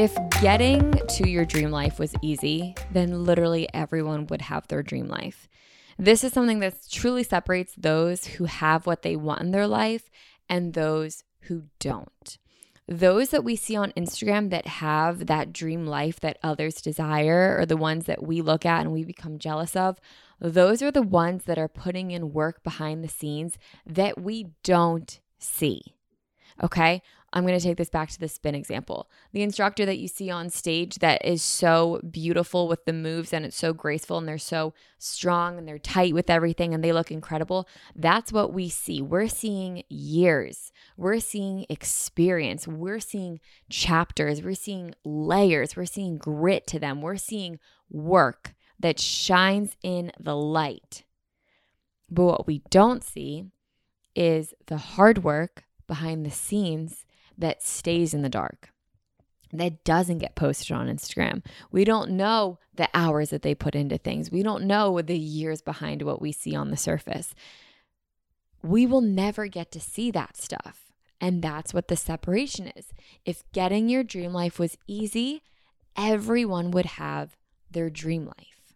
If 0.00 0.16
getting 0.40 0.92
to 0.92 1.28
your 1.28 1.44
dream 1.44 1.70
life 1.70 1.98
was 1.98 2.14
easy, 2.22 2.74
then 2.90 3.26
literally 3.26 3.68
everyone 3.74 4.28
would 4.28 4.40
have 4.40 4.66
their 4.66 4.82
dream 4.82 5.08
life. 5.08 5.46
This 5.98 6.24
is 6.24 6.32
something 6.32 6.60
that 6.60 6.88
truly 6.90 7.22
separates 7.22 7.74
those 7.76 8.24
who 8.24 8.46
have 8.46 8.86
what 8.86 9.02
they 9.02 9.14
want 9.14 9.42
in 9.42 9.50
their 9.50 9.66
life 9.66 10.08
and 10.48 10.72
those 10.72 11.22
who 11.40 11.64
don't. 11.80 12.38
Those 12.88 13.28
that 13.28 13.44
we 13.44 13.56
see 13.56 13.76
on 13.76 13.92
Instagram 13.92 14.48
that 14.48 14.66
have 14.66 15.26
that 15.26 15.52
dream 15.52 15.86
life 15.86 16.18
that 16.20 16.38
others 16.42 16.80
desire, 16.80 17.58
or 17.58 17.66
the 17.66 17.76
ones 17.76 18.06
that 18.06 18.22
we 18.22 18.40
look 18.40 18.64
at 18.64 18.80
and 18.80 18.92
we 18.92 19.04
become 19.04 19.38
jealous 19.38 19.76
of, 19.76 20.00
those 20.40 20.80
are 20.80 20.90
the 20.90 21.02
ones 21.02 21.44
that 21.44 21.58
are 21.58 21.68
putting 21.68 22.10
in 22.10 22.32
work 22.32 22.62
behind 22.62 23.04
the 23.04 23.08
scenes 23.08 23.58
that 23.84 24.18
we 24.18 24.46
don't 24.64 25.20
see. 25.38 25.82
Okay. 26.62 27.02
I'm 27.32 27.46
going 27.46 27.58
to 27.58 27.64
take 27.64 27.76
this 27.76 27.90
back 27.90 28.10
to 28.10 28.18
the 28.18 28.28
spin 28.28 28.56
example. 28.56 29.08
The 29.32 29.42
instructor 29.42 29.86
that 29.86 29.98
you 29.98 30.08
see 30.08 30.30
on 30.30 30.50
stage 30.50 30.98
that 30.98 31.24
is 31.24 31.42
so 31.42 32.00
beautiful 32.10 32.66
with 32.66 32.84
the 32.86 32.92
moves 32.92 33.32
and 33.32 33.44
it's 33.44 33.56
so 33.56 33.72
graceful 33.72 34.18
and 34.18 34.26
they're 34.26 34.38
so 34.38 34.74
strong 34.98 35.56
and 35.56 35.66
they're 35.68 35.78
tight 35.78 36.12
with 36.12 36.28
everything 36.28 36.74
and 36.74 36.82
they 36.82 36.92
look 36.92 37.12
incredible. 37.12 37.68
That's 37.94 38.32
what 38.32 38.52
we 38.52 38.68
see. 38.68 39.00
We're 39.00 39.28
seeing 39.28 39.84
years, 39.88 40.72
we're 40.96 41.20
seeing 41.20 41.66
experience, 41.68 42.66
we're 42.66 43.00
seeing 43.00 43.38
chapters, 43.68 44.42
we're 44.42 44.54
seeing 44.54 44.94
layers, 45.04 45.76
we're 45.76 45.86
seeing 45.86 46.18
grit 46.18 46.66
to 46.68 46.80
them, 46.80 47.00
we're 47.00 47.16
seeing 47.16 47.60
work 47.88 48.54
that 48.80 48.98
shines 48.98 49.76
in 49.84 50.10
the 50.18 50.36
light. 50.36 51.04
But 52.10 52.24
what 52.24 52.46
we 52.48 52.62
don't 52.70 53.04
see 53.04 53.44
is 54.16 54.52
the 54.66 54.78
hard 54.78 55.22
work 55.22 55.64
behind 55.86 56.26
the 56.26 56.30
scenes 56.30 57.04
that 57.40 57.62
stays 57.62 58.14
in 58.14 58.22
the 58.22 58.28
dark, 58.28 58.70
that 59.52 59.84
doesn't 59.84 60.18
get 60.18 60.36
posted 60.36 60.72
on 60.72 60.88
Instagram. 60.88 61.44
We 61.72 61.84
don't 61.84 62.12
know 62.12 62.58
the 62.74 62.88
hours 62.94 63.30
that 63.30 63.42
they 63.42 63.54
put 63.54 63.74
into 63.74 63.98
things, 63.98 64.30
we 64.30 64.42
don't 64.42 64.64
know 64.64 65.00
the 65.02 65.18
years 65.18 65.60
behind 65.60 66.02
what 66.02 66.22
we 66.22 66.32
see 66.32 66.54
on 66.54 66.70
the 66.70 66.76
surface. 66.76 67.34
We 68.62 68.86
will 68.86 69.00
never 69.00 69.46
get 69.46 69.72
to 69.72 69.80
see 69.80 70.10
that 70.10 70.36
stuff. 70.36 70.92
And 71.20 71.42
that's 71.42 71.74
what 71.74 71.88
the 71.88 71.96
separation 71.96 72.68
is. 72.76 72.92
If 73.24 73.42
getting 73.52 73.88
your 73.88 74.04
dream 74.04 74.32
life 74.32 74.58
was 74.58 74.78
easy, 74.86 75.42
everyone 75.96 76.70
would 76.70 76.86
have 76.86 77.36
their 77.70 77.90
dream 77.90 78.26
life. 78.26 78.74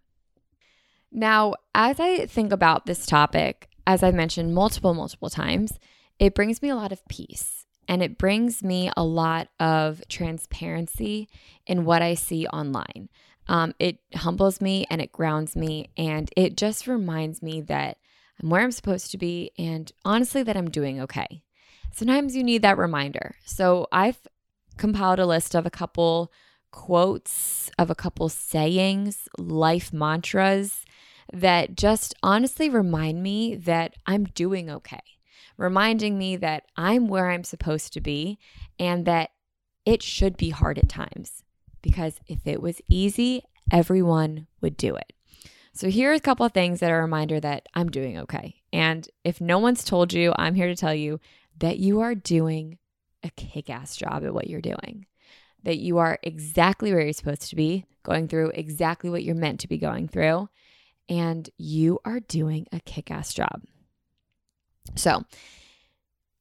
Now, 1.11 1.55
as 1.75 2.01
I 2.01 2.27
think 2.27 2.53
about 2.53 2.87
this 2.87 3.07
topic, 3.07 3.69
as 3.87 4.03
I've 4.03 4.15
mentioned 4.15 4.55
multiple, 4.55 4.95
multiple 4.95 5.31
times, 5.31 5.79
it 6.19 6.35
brings 6.35 6.61
me 6.61 6.69
a 6.69 6.77
lot 6.77 6.93
of 6.93 7.07
peace 7.09 7.64
and 7.89 8.03
it 8.03 8.19
brings 8.19 8.63
me 8.63 8.91
a 8.97 9.05
lot 9.05 9.49
of 9.59 10.03
transparency 10.09 11.29
in 11.67 11.85
what 11.85 12.03
I 12.03 12.15
see 12.15 12.47
online. 12.47 13.09
Um, 13.47 13.75
it 13.79 13.99
humbles 14.15 14.61
me 14.61 14.87
and 14.91 15.01
it 15.01 15.13
grounds 15.13 15.55
me, 15.55 15.91
and 15.97 16.31
it 16.37 16.57
just 16.57 16.87
reminds 16.87 17.43
me 17.43 17.61
that 17.63 17.99
I'm 18.43 18.51
where 18.51 18.63
I'm 18.63 18.73
supposed 18.73 19.11
to 19.13 19.19
be, 19.19 19.53
and 19.59 19.93
honestly, 20.05 20.43
that 20.43 20.57
I'm 20.57 20.71
doing 20.71 21.01
okay. 21.03 21.43
Sometimes 21.93 22.35
you 22.35 22.43
need 22.43 22.63
that 22.63 22.79
reminder. 22.79 23.37
So 23.45 23.87
I've 23.93 24.27
compiled 24.77 25.21
a 25.21 25.27
list 25.27 25.55
of 25.55 25.67
a 25.67 25.71
couple 25.71 26.33
quotes, 26.73 27.71
of 27.79 27.91
a 27.91 27.95
couple 27.95 28.29
sayings, 28.29 29.29
life 29.39 29.93
mantras 29.93 30.85
that 31.33 31.77
just 31.77 32.15
honestly 32.23 32.69
remind 32.69 33.23
me 33.23 33.55
that 33.55 33.95
I'm 34.07 34.25
doing 34.25 34.69
okay 34.71 35.03
reminding 35.57 36.19
me 36.19 36.37
that 36.37 36.65
I'm 36.77 37.09
where 37.09 37.31
I'm 37.31 37.45
supposed 37.45 37.93
to 37.95 38.01
be 38.01 38.39
and 38.79 39.07
that 39.07 39.31
it 39.85 40.03
should 40.03 40.37
be 40.37 40.51
hard 40.51 40.79
at 40.79 40.89
times 40.89 41.43
because 41.83 42.19
if 42.27 42.47
it 42.47 42.61
was 42.63 42.81
easy, 42.89 43.43
everyone 43.71 44.47
would 44.61 44.77
do 44.77 44.97
it. 44.97 45.13
So, 45.73 45.89
here 45.91 46.13
are 46.13 46.15
a 46.15 46.21
couple 46.21 46.47
of 46.47 46.53
things 46.53 46.81
that 46.81 46.91
are 46.91 47.01
a 47.01 47.03
reminder 47.03 47.41
that 47.41 47.67
I'm 47.75 47.91
doing 47.91 48.17
okay. 48.21 48.63
And 48.73 49.09
if 49.25 49.41
no 49.41 49.59
one's 49.59 49.85
told 49.85 50.13
you, 50.13 50.33
I'm 50.37 50.55
here 50.55 50.69
to 50.69 50.77
tell 50.77 50.95
you 50.95 51.21
that 51.59 51.79
you 51.79 52.01
are 52.01 52.15
doing 52.15 52.79
a 53.25 53.31
kick 53.31 53.69
ass 53.71 53.97
job 53.97 54.25
at 54.25 54.33
what 54.33 54.49
you're 54.49 54.61
doing, 54.61 55.07
that 55.65 55.79
you 55.79 55.99
are 55.99 56.19
exactly 56.23 56.93
where 56.93 57.03
you're 57.03 57.13
supposed 57.13 57.51
to 57.51 57.57
be, 57.57 57.85
going 58.05 58.29
through 58.29 58.53
exactly 58.55 59.11
what 59.11 59.25
you're 59.25 59.35
meant 59.35 59.61
to 59.61 59.69
be 59.69 59.79
going 59.79 60.07
through, 60.07 60.49
and 61.09 61.51
you 61.59 61.99
are 62.05 62.21
doing 62.21 62.67
a 62.73 62.81
kick 62.81 63.11
ass 63.11 63.35
job. 63.35 63.63
So, 64.95 65.25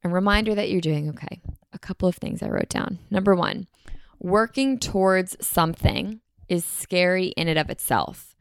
a 0.04 0.10
reminder 0.10 0.54
that 0.56 0.70
you're 0.70 0.82
doing 0.82 1.10
okay. 1.10 1.42
A 1.72 1.80
couple 1.80 2.08
of 2.08 2.16
things 2.16 2.44
I 2.44 2.50
wrote 2.50 2.70
down. 2.70 3.00
Number 3.10 3.36
one, 3.36 3.68
working 4.20 4.78
towards 4.78 5.36
something 5.46 6.22
is 6.50 6.66
scary 6.66 7.28
in 7.28 7.48
and 7.48 7.58
of 7.58 7.70
itself. 7.70 8.36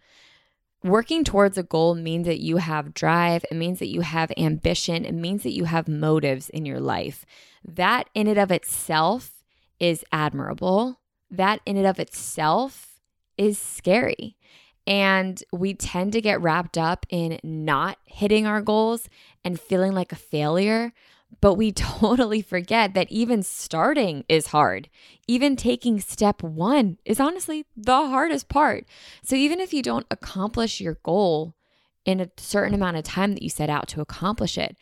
Working 0.85 1.23
towards 1.23 1.57
a 1.57 1.63
goal 1.63 1.95
means 1.95 2.27
that 2.27 2.41
you 2.41 2.57
have 2.57 2.93
drive, 2.93 3.45
it 3.51 3.55
means 3.55 3.79
that 3.79 3.89
you 3.89 4.01
have 4.01 4.33
ambition, 4.37 5.05
it 5.05 5.15
means 5.15 5.45
that 5.45 5.55
you 5.55 5.65
have 5.65 5.87
motives 5.87 6.51
in 6.51 6.67
your 6.67 6.81
life. 6.81 7.25
That 7.65 8.09
in 8.15 8.27
and 8.27 8.39
of 8.39 8.51
itself 8.51 9.45
is 9.79 10.05
admirable. 10.11 11.01
That 11.31 11.61
in 11.65 11.77
and 11.77 11.87
of 11.87 12.01
itself 12.01 13.01
is 13.39 13.59
scary. 13.59 14.37
And 14.87 15.43
we 15.53 15.75
tend 15.75 16.13
to 16.13 16.21
get 16.21 16.41
wrapped 16.41 16.77
up 16.77 17.07
in 17.09 17.39
not 17.43 17.99
hitting 18.05 18.47
our 18.47 18.61
goals 18.61 19.09
and 19.45 19.61
feeling 19.61 19.93
like 19.93 20.13
a 20.13 20.17
failure. 20.17 20.93
But 21.41 21.55
we 21.55 21.73
totally 21.73 22.43
forget 22.43 22.95
that 22.95 23.11
even 23.11 23.43
starting 23.43 24.25
is 24.29 24.49
hard. 24.49 24.89
Even 25.29 25.57
taking 25.57 26.01
step 26.01 26.43
one 26.43 26.99
is 27.05 27.21
honestly 27.21 27.65
the 27.77 28.07
hardest 28.09 28.49
part. 28.49 28.87
So 29.23 29.37
even 29.37 29.61
if 29.61 29.73
you 29.73 29.83
don't 29.83 30.07
accomplish 30.11 30.81
your 30.81 30.99
goal 31.03 31.55
in 32.05 32.21
a 32.21 32.31
certain 32.37 32.75
amount 32.75 32.97
of 32.97 33.05
time 33.05 33.35
that 33.35 33.43
you 33.43 33.49
set 33.49 33.71
out 33.71 33.87
to 33.89 34.01
accomplish 34.01 34.59
it, 34.59 34.77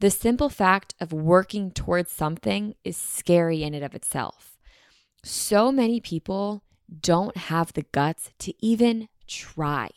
the 0.00 0.10
simple 0.10 0.50
fact 0.50 0.94
of 1.00 1.12
working 1.12 1.70
towards 1.70 2.12
something 2.12 2.74
is 2.84 2.98
scary 2.98 3.62
in 3.62 3.72
and 3.72 3.84
of 3.84 3.94
itself. 3.94 4.58
So 5.24 5.72
many 5.72 6.00
people 6.00 6.62
don't 7.00 7.36
have 7.36 7.72
the 7.72 7.86
guts 7.92 8.30
to 8.40 8.52
even 8.64 9.08
try. 9.26 9.90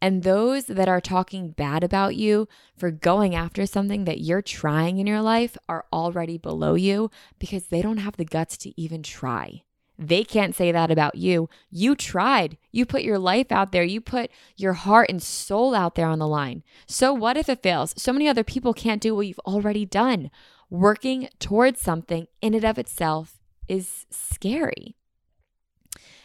And 0.00 0.22
those 0.22 0.66
that 0.66 0.88
are 0.88 1.00
talking 1.00 1.50
bad 1.50 1.82
about 1.82 2.16
you 2.16 2.48
for 2.76 2.90
going 2.90 3.34
after 3.34 3.66
something 3.66 4.04
that 4.04 4.20
you're 4.20 4.42
trying 4.42 4.98
in 4.98 5.06
your 5.06 5.22
life 5.22 5.56
are 5.68 5.86
already 5.92 6.38
below 6.38 6.74
you 6.74 7.10
because 7.38 7.66
they 7.66 7.82
don't 7.82 7.98
have 7.98 8.16
the 8.16 8.24
guts 8.24 8.56
to 8.58 8.80
even 8.80 9.02
try. 9.02 9.62
They 9.98 10.24
can't 10.24 10.54
say 10.54 10.72
that 10.72 10.90
about 10.90 11.14
you. 11.14 11.48
You 11.70 11.94
tried. 11.94 12.58
You 12.70 12.84
put 12.84 13.02
your 13.02 13.18
life 13.18 13.50
out 13.50 13.72
there. 13.72 13.82
You 13.82 14.00
put 14.00 14.30
your 14.56 14.74
heart 14.74 15.08
and 15.08 15.22
soul 15.22 15.74
out 15.74 15.94
there 15.94 16.06
on 16.06 16.18
the 16.18 16.28
line. 16.28 16.62
So, 16.86 17.14
what 17.14 17.36
if 17.38 17.48
it 17.48 17.62
fails? 17.62 17.94
So 17.96 18.12
many 18.12 18.28
other 18.28 18.44
people 18.44 18.74
can't 18.74 19.00
do 19.00 19.14
what 19.14 19.26
you've 19.26 19.38
already 19.40 19.86
done. 19.86 20.30
Working 20.68 21.28
towards 21.38 21.80
something 21.80 22.26
in 22.42 22.52
and 22.52 22.64
of 22.64 22.78
itself 22.78 23.38
is 23.68 24.04
scary. 24.10 24.96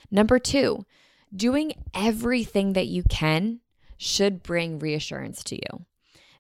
Number 0.09 0.37
two, 0.37 0.85
doing 1.35 1.73
everything 1.93 2.73
that 2.73 2.87
you 2.87 3.03
can 3.03 3.59
should 3.97 4.43
bring 4.43 4.79
reassurance 4.79 5.43
to 5.43 5.55
you 5.55 5.85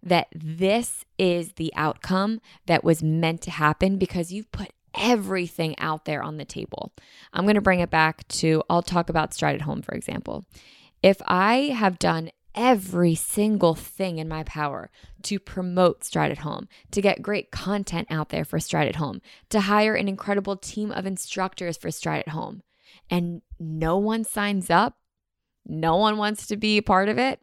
that 0.03 0.27
this 0.33 1.05
is 1.17 1.53
the 1.53 1.71
outcome 1.75 2.41
that 2.65 2.83
was 2.83 3.03
meant 3.03 3.41
to 3.41 3.51
happen 3.51 3.97
because 3.97 4.31
you've 4.31 4.51
put 4.51 4.71
everything 4.95 5.77
out 5.77 6.05
there 6.05 6.23
on 6.23 6.37
the 6.37 6.45
table. 6.45 6.91
I'm 7.33 7.45
going 7.45 7.55
to 7.55 7.61
bring 7.61 7.79
it 7.79 7.89
back 7.89 8.27
to, 8.29 8.63
I'll 8.69 8.81
talk 8.81 9.09
about 9.09 9.33
Stride 9.33 9.55
at 9.55 9.61
Home, 9.61 9.81
for 9.81 9.93
example. 9.93 10.45
If 11.01 11.21
I 11.27 11.73
have 11.75 11.99
done 11.99 12.31
every 12.53 13.15
single 13.15 13.75
thing 13.75 14.19
in 14.19 14.27
my 14.27 14.43
power 14.43 14.89
to 15.23 15.39
promote 15.39 16.03
Stride 16.03 16.31
at 16.31 16.39
Home, 16.39 16.67
to 16.91 17.01
get 17.01 17.21
great 17.21 17.51
content 17.51 18.07
out 18.09 18.29
there 18.29 18.43
for 18.43 18.59
Stride 18.59 18.89
at 18.89 18.97
Home, 18.97 19.21
to 19.49 19.61
hire 19.61 19.95
an 19.95 20.09
incredible 20.09 20.57
team 20.57 20.91
of 20.91 21.05
instructors 21.05 21.77
for 21.77 21.91
Stride 21.91 22.23
at 22.27 22.33
Home, 22.33 22.63
and 23.11 23.41
no 23.59 23.97
one 23.97 24.23
signs 24.23 24.69
up, 24.69 24.97
no 25.65 25.97
one 25.97 26.17
wants 26.17 26.47
to 26.47 26.57
be 26.57 26.77
a 26.77 26.83
part 26.83 27.09
of 27.09 27.19
it, 27.19 27.39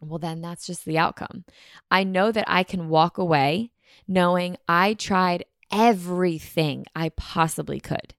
well, 0.00 0.18
then 0.18 0.42
that's 0.42 0.66
just 0.66 0.84
the 0.84 0.98
outcome. 0.98 1.44
I 1.90 2.04
know 2.04 2.30
that 2.32 2.44
I 2.46 2.62
can 2.62 2.88
walk 2.88 3.16
away 3.16 3.70
knowing 4.06 4.56
I 4.68 4.94
tried 4.94 5.44
everything 5.72 6.84
I 6.94 7.10
possibly 7.10 7.80
could. 7.80 8.14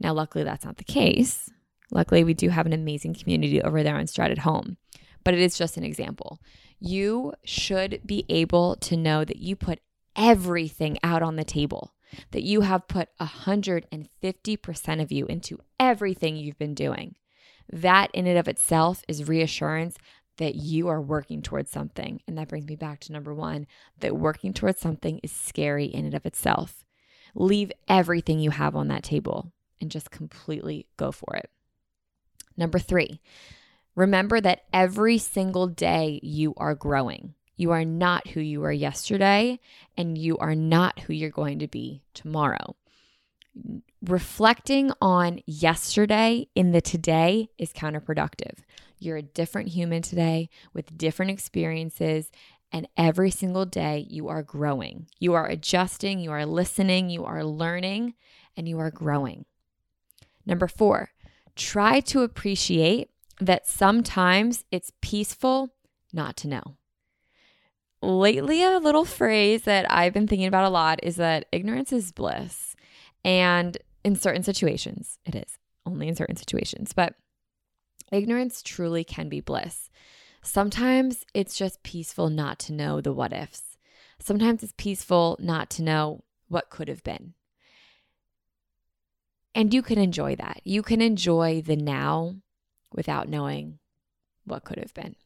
Now, 0.00 0.12
luckily, 0.12 0.44
that's 0.44 0.64
not 0.64 0.76
the 0.76 0.84
case. 0.84 1.50
Luckily, 1.90 2.22
we 2.22 2.34
do 2.34 2.50
have 2.50 2.66
an 2.66 2.72
amazing 2.72 3.14
community 3.14 3.62
over 3.62 3.82
there 3.82 3.96
on 3.96 4.06
Stride 4.06 4.30
at 4.30 4.38
Home, 4.38 4.76
but 5.24 5.34
it 5.34 5.40
is 5.40 5.56
just 5.56 5.76
an 5.76 5.84
example. 5.84 6.40
You 6.78 7.32
should 7.44 8.00
be 8.04 8.24
able 8.28 8.76
to 8.76 8.96
know 8.96 9.24
that 9.24 9.38
you 9.38 9.56
put 9.56 9.80
everything 10.14 10.98
out 11.02 11.22
on 11.22 11.36
the 11.36 11.44
table 11.44 11.94
that 12.30 12.42
you 12.42 12.62
have 12.62 12.88
put 12.88 13.08
150% 13.20 15.02
of 15.02 15.12
you 15.12 15.26
into 15.26 15.58
everything 15.78 16.36
you've 16.36 16.58
been 16.58 16.74
doing. 16.74 17.16
That 17.70 18.10
in 18.14 18.26
and 18.26 18.38
of 18.38 18.48
itself 18.48 19.02
is 19.08 19.28
reassurance 19.28 19.96
that 20.38 20.54
you 20.54 20.88
are 20.88 21.00
working 21.00 21.42
towards 21.42 21.70
something. 21.70 22.20
And 22.26 22.38
that 22.38 22.48
brings 22.48 22.66
me 22.66 22.76
back 22.76 23.00
to 23.00 23.12
number 23.12 23.34
one 23.34 23.66
that 24.00 24.16
working 24.16 24.54
towards 24.54 24.80
something 24.80 25.20
is 25.22 25.32
scary 25.32 25.86
in 25.86 26.06
and 26.06 26.14
of 26.14 26.24
itself. 26.24 26.84
Leave 27.34 27.70
everything 27.88 28.38
you 28.38 28.50
have 28.50 28.74
on 28.74 28.88
that 28.88 29.02
table. 29.02 29.52
and 29.80 29.92
just 29.92 30.10
completely 30.10 30.88
go 30.96 31.12
for 31.12 31.36
it. 31.36 31.48
Number 32.56 32.80
three, 32.80 33.20
remember 33.94 34.40
that 34.40 34.64
every 34.72 35.18
single 35.18 35.68
day 35.68 36.18
you 36.20 36.52
are 36.56 36.74
growing. 36.74 37.34
You 37.58 37.72
are 37.72 37.84
not 37.84 38.28
who 38.28 38.40
you 38.40 38.60
were 38.60 38.72
yesterday, 38.72 39.58
and 39.96 40.16
you 40.16 40.38
are 40.38 40.54
not 40.54 41.00
who 41.00 41.12
you're 41.12 41.28
going 41.28 41.58
to 41.58 41.66
be 41.66 42.02
tomorrow. 42.14 42.76
Reflecting 44.00 44.92
on 45.02 45.40
yesterday 45.44 46.46
in 46.54 46.70
the 46.70 46.80
today 46.80 47.50
is 47.58 47.72
counterproductive. 47.72 48.60
You're 49.00 49.16
a 49.16 49.22
different 49.22 49.70
human 49.70 50.02
today 50.02 50.48
with 50.72 50.96
different 50.96 51.32
experiences, 51.32 52.30
and 52.70 52.86
every 52.96 53.32
single 53.32 53.66
day 53.66 54.06
you 54.08 54.28
are 54.28 54.44
growing. 54.44 55.08
You 55.18 55.34
are 55.34 55.46
adjusting, 55.46 56.20
you 56.20 56.30
are 56.30 56.46
listening, 56.46 57.10
you 57.10 57.24
are 57.24 57.42
learning, 57.42 58.14
and 58.56 58.68
you 58.68 58.78
are 58.78 58.92
growing. 58.92 59.46
Number 60.46 60.68
four, 60.68 61.10
try 61.56 61.98
to 62.00 62.22
appreciate 62.22 63.10
that 63.40 63.66
sometimes 63.66 64.64
it's 64.70 64.92
peaceful 65.00 65.74
not 66.12 66.36
to 66.36 66.48
know 66.48 66.76
lately 68.02 68.62
a 68.62 68.78
little 68.78 69.04
phrase 69.04 69.62
that 69.62 69.90
I've 69.90 70.12
been 70.12 70.26
thinking 70.26 70.46
about 70.46 70.64
a 70.64 70.70
lot 70.70 71.00
is 71.02 71.16
that 71.16 71.46
ignorance 71.52 71.92
is 71.92 72.12
bliss. 72.12 72.76
And 73.24 73.76
in 74.04 74.16
certain 74.16 74.42
situations, 74.42 75.18
it 75.24 75.34
is 75.34 75.58
only 75.84 76.08
in 76.08 76.14
certain 76.14 76.36
situations, 76.36 76.92
but 76.92 77.14
ignorance 78.12 78.62
truly 78.62 79.04
can 79.04 79.28
be 79.28 79.40
bliss. 79.40 79.90
Sometimes 80.42 81.24
it's 81.34 81.56
just 81.56 81.82
peaceful 81.82 82.30
not 82.30 82.58
to 82.60 82.72
know 82.72 83.00
the 83.00 83.12
what 83.12 83.32
ifs. 83.32 83.76
Sometimes 84.20 84.62
it's 84.62 84.74
peaceful 84.76 85.36
not 85.40 85.70
to 85.70 85.82
know 85.82 86.24
what 86.48 86.70
could 86.70 86.88
have 86.88 87.02
been. 87.02 87.34
And 89.54 89.74
you 89.74 89.82
can 89.82 89.98
enjoy 89.98 90.36
that. 90.36 90.60
You 90.64 90.82
can 90.82 91.02
enjoy 91.02 91.62
the 91.62 91.76
now 91.76 92.36
without 92.92 93.28
knowing 93.28 93.78
what 94.44 94.64
could 94.64 94.78
have 94.78 94.94
been. 94.94 95.16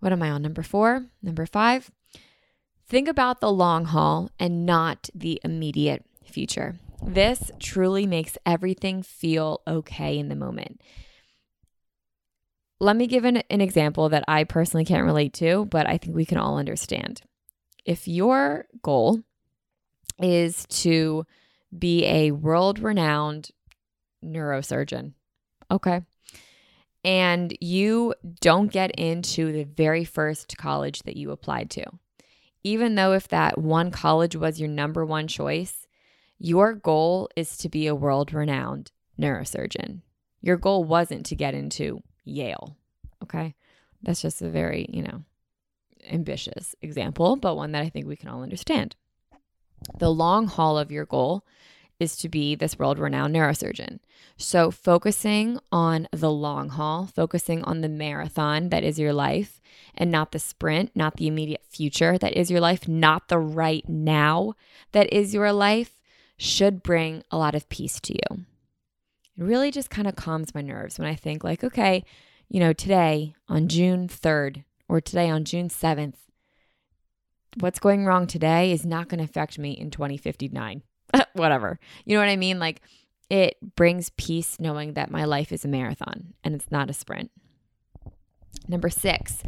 What 0.00 0.12
am 0.12 0.22
I 0.22 0.30
on? 0.30 0.42
Number 0.42 0.62
four? 0.62 1.06
Number 1.22 1.46
five? 1.46 1.90
Think 2.88 3.08
about 3.08 3.40
the 3.40 3.50
long 3.50 3.86
haul 3.86 4.30
and 4.38 4.64
not 4.64 5.10
the 5.14 5.40
immediate 5.42 6.04
future. 6.24 6.76
This 7.02 7.50
truly 7.58 8.06
makes 8.06 8.38
everything 8.46 9.02
feel 9.02 9.60
okay 9.66 10.18
in 10.18 10.28
the 10.28 10.36
moment. 10.36 10.80
Let 12.78 12.96
me 12.96 13.06
give 13.06 13.24
an, 13.24 13.38
an 13.48 13.60
example 13.60 14.08
that 14.10 14.24
I 14.28 14.44
personally 14.44 14.84
can't 14.84 15.04
relate 15.04 15.32
to, 15.34 15.64
but 15.66 15.88
I 15.88 15.98
think 15.98 16.14
we 16.14 16.26
can 16.26 16.38
all 16.38 16.58
understand. 16.58 17.22
If 17.84 18.06
your 18.06 18.66
goal 18.82 19.22
is 20.18 20.66
to 20.66 21.24
be 21.76 22.04
a 22.04 22.30
world 22.32 22.78
renowned 22.78 23.50
neurosurgeon, 24.24 25.14
okay, 25.70 26.02
and 27.06 27.56
you 27.60 28.14
don't 28.40 28.72
get 28.72 28.90
into 28.96 29.52
the 29.52 29.62
very 29.62 30.04
first 30.04 30.58
college 30.58 31.04
that 31.04 31.16
you 31.16 31.30
applied 31.30 31.70
to. 31.70 31.84
Even 32.64 32.96
though 32.96 33.12
if 33.12 33.28
that 33.28 33.56
one 33.56 33.92
college 33.92 34.34
was 34.34 34.58
your 34.58 34.68
number 34.68 35.06
one 35.06 35.28
choice, 35.28 35.86
your 36.40 36.74
goal 36.74 37.30
is 37.36 37.56
to 37.58 37.68
be 37.68 37.86
a 37.86 37.94
world 37.94 38.34
renowned 38.34 38.90
neurosurgeon. 39.18 40.00
Your 40.42 40.56
goal 40.56 40.82
wasn't 40.82 41.24
to 41.26 41.36
get 41.36 41.54
into 41.54 42.02
Yale. 42.24 42.76
Okay. 43.22 43.54
That's 44.02 44.20
just 44.20 44.42
a 44.42 44.50
very, 44.50 44.86
you 44.88 45.02
know, 45.02 45.22
ambitious 46.10 46.74
example, 46.82 47.36
but 47.36 47.54
one 47.54 47.70
that 47.72 47.82
I 47.82 47.88
think 47.88 48.06
we 48.06 48.16
can 48.16 48.28
all 48.28 48.42
understand. 48.42 48.96
The 50.00 50.10
long 50.10 50.48
haul 50.48 50.76
of 50.76 50.90
your 50.90 51.06
goal 51.06 51.44
is 51.98 52.16
to 52.16 52.28
be 52.28 52.54
this 52.54 52.78
world 52.78 52.98
renowned 52.98 53.34
neurosurgeon. 53.34 53.98
So, 54.36 54.70
focusing 54.70 55.58
on 55.72 56.08
the 56.12 56.30
long 56.30 56.68
haul, 56.70 57.06
focusing 57.06 57.62
on 57.64 57.80
the 57.80 57.88
marathon 57.88 58.68
that 58.68 58.84
is 58.84 58.98
your 58.98 59.12
life, 59.12 59.60
and 59.94 60.10
not 60.10 60.32
the 60.32 60.38
sprint, 60.38 60.90
not 60.94 61.16
the 61.16 61.26
immediate 61.26 61.64
future 61.68 62.18
that 62.18 62.36
is 62.36 62.50
your 62.50 62.60
life, 62.60 62.86
not 62.86 63.28
the 63.28 63.38
right 63.38 63.88
now 63.88 64.54
that 64.92 65.10
is 65.12 65.32
your 65.32 65.52
life, 65.52 65.98
should 66.36 66.82
bring 66.82 67.22
a 67.30 67.38
lot 67.38 67.54
of 67.54 67.68
peace 67.68 67.98
to 68.00 68.12
you. 68.12 68.44
It 69.38 69.42
really 69.44 69.70
just 69.70 69.90
kind 69.90 70.06
of 70.06 70.16
calms 70.16 70.54
my 70.54 70.60
nerves 70.60 70.98
when 70.98 71.08
I 71.08 71.14
think, 71.14 71.42
like, 71.42 71.64
okay, 71.64 72.04
you 72.48 72.60
know, 72.60 72.72
today 72.72 73.34
on 73.48 73.68
June 73.68 74.08
3rd 74.08 74.64
or 74.88 75.00
today 75.00 75.30
on 75.30 75.44
June 75.44 75.68
7th, 75.68 76.14
what's 77.58 77.78
going 77.78 78.04
wrong 78.04 78.26
today 78.26 78.70
is 78.70 78.84
not 78.84 79.08
going 79.08 79.18
to 79.18 79.24
affect 79.24 79.58
me 79.58 79.72
in 79.72 79.90
2059. 79.90 80.82
whatever. 81.32 81.78
You 82.04 82.16
know 82.16 82.20
what 82.22 82.30
I 82.30 82.36
mean? 82.36 82.58
Like 82.58 82.80
it 83.28 83.56
brings 83.74 84.10
peace 84.10 84.58
knowing 84.60 84.94
that 84.94 85.10
my 85.10 85.24
life 85.24 85.52
is 85.52 85.64
a 85.64 85.68
marathon 85.68 86.34
and 86.44 86.54
it's 86.54 86.70
not 86.70 86.90
a 86.90 86.94
sprint. 86.94 87.30
Number 88.68 88.88
six, 88.88 89.42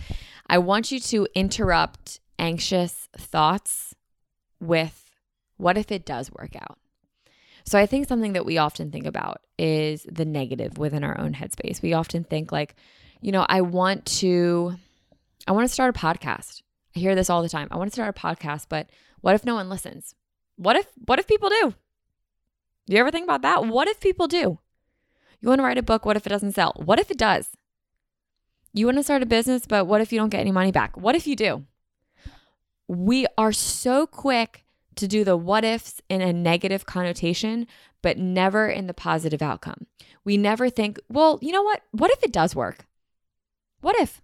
I 0.46 0.58
want 0.58 0.92
you 0.92 1.00
to 1.00 1.26
interrupt 1.34 2.20
anxious 2.38 3.08
thoughts 3.16 3.94
with 4.60 5.10
what 5.56 5.76
if 5.76 5.90
it 5.90 6.04
does 6.04 6.30
work 6.32 6.54
out? 6.56 6.78
So 7.64 7.78
I 7.78 7.86
think 7.86 8.08
something 8.08 8.32
that 8.32 8.46
we 8.46 8.58
often 8.58 8.90
think 8.90 9.06
about 9.06 9.42
is 9.58 10.06
the 10.10 10.24
negative 10.24 10.78
within 10.78 11.04
our 11.04 11.18
own 11.20 11.34
headspace. 11.34 11.82
We 11.82 11.92
often 11.92 12.24
think 12.24 12.50
like, 12.50 12.74
you 13.20 13.32
know, 13.32 13.44
I 13.48 13.60
want 13.60 14.06
to 14.06 14.74
I 15.46 15.52
want 15.52 15.66
to 15.68 15.72
start 15.72 15.94
a 15.94 15.98
podcast. 15.98 16.62
I 16.96 17.00
hear 17.00 17.14
this 17.14 17.28
all 17.28 17.42
the 17.42 17.48
time. 17.48 17.68
I 17.70 17.76
want 17.76 17.90
to 17.90 17.94
start 17.94 18.16
a 18.16 18.18
podcast, 18.18 18.66
but 18.68 18.88
what 19.20 19.34
if 19.34 19.44
no 19.44 19.54
one 19.54 19.68
listens? 19.68 20.14
What 20.58 20.76
if 20.76 20.86
what 21.06 21.18
if 21.18 21.26
people 21.26 21.48
do? 21.48 21.74
Do 22.86 22.94
you 22.94 23.00
ever 23.00 23.12
think 23.12 23.24
about 23.24 23.42
that? 23.42 23.64
What 23.64 23.86
if 23.86 24.00
people 24.00 24.26
do? 24.26 24.58
You 25.40 25.48
want 25.48 25.60
to 25.60 25.62
write 25.62 25.78
a 25.78 25.82
book, 25.82 26.04
what 26.04 26.16
if 26.16 26.26
it 26.26 26.30
doesn't 26.30 26.52
sell? 26.52 26.72
What 26.76 26.98
if 26.98 27.10
it 27.12 27.18
does? 27.18 27.50
You 28.72 28.86
want 28.86 28.98
to 28.98 29.04
start 29.04 29.22
a 29.22 29.26
business, 29.26 29.66
but 29.66 29.86
what 29.86 30.00
if 30.00 30.12
you 30.12 30.18
don't 30.18 30.30
get 30.30 30.40
any 30.40 30.50
money 30.50 30.72
back? 30.72 30.96
What 30.96 31.14
if 31.14 31.26
you 31.26 31.36
do? 31.36 31.64
We 32.88 33.26
are 33.36 33.52
so 33.52 34.06
quick 34.06 34.64
to 34.96 35.06
do 35.06 35.22
the 35.22 35.36
what 35.36 35.64
ifs 35.64 36.00
in 36.08 36.20
a 36.20 36.32
negative 36.32 36.86
connotation, 36.86 37.68
but 38.02 38.18
never 38.18 38.68
in 38.68 38.88
the 38.88 38.94
positive 38.94 39.42
outcome. 39.42 39.86
We 40.24 40.36
never 40.36 40.68
think, 40.68 40.98
well, 41.08 41.38
you 41.40 41.52
know 41.52 41.62
what? 41.62 41.82
What 41.92 42.10
if 42.10 42.24
it 42.24 42.32
does 42.32 42.56
work? 42.56 42.86
What 43.80 43.96
if? 44.00 44.20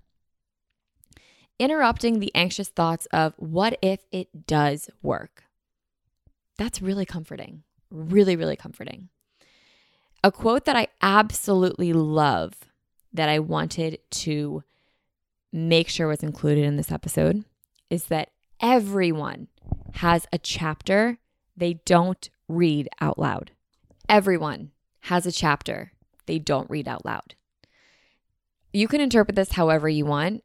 Interrupting 1.60 2.18
the 2.18 2.34
anxious 2.34 2.68
thoughts 2.68 3.06
of 3.12 3.34
what 3.36 3.78
if 3.80 4.00
it 4.10 4.46
does 4.48 4.90
work? 5.00 5.43
That's 6.56 6.82
really 6.82 7.06
comforting. 7.06 7.62
Really, 7.90 8.36
really 8.36 8.56
comforting. 8.56 9.08
A 10.22 10.32
quote 10.32 10.64
that 10.64 10.76
I 10.76 10.88
absolutely 11.02 11.92
love 11.92 12.54
that 13.12 13.28
I 13.28 13.38
wanted 13.38 13.98
to 14.10 14.64
make 15.52 15.88
sure 15.88 16.08
was 16.08 16.22
included 16.22 16.64
in 16.64 16.76
this 16.76 16.90
episode 16.90 17.44
is 17.90 18.06
that 18.06 18.30
everyone 18.60 19.48
has 19.94 20.26
a 20.32 20.38
chapter 20.38 21.18
they 21.56 21.74
don't 21.84 22.28
read 22.48 22.88
out 23.00 23.18
loud. 23.18 23.52
Everyone 24.08 24.72
has 25.02 25.26
a 25.26 25.32
chapter 25.32 25.92
they 26.26 26.38
don't 26.38 26.68
read 26.70 26.88
out 26.88 27.04
loud. 27.04 27.34
You 28.72 28.88
can 28.88 29.00
interpret 29.00 29.36
this 29.36 29.52
however 29.52 29.88
you 29.88 30.04
want, 30.04 30.42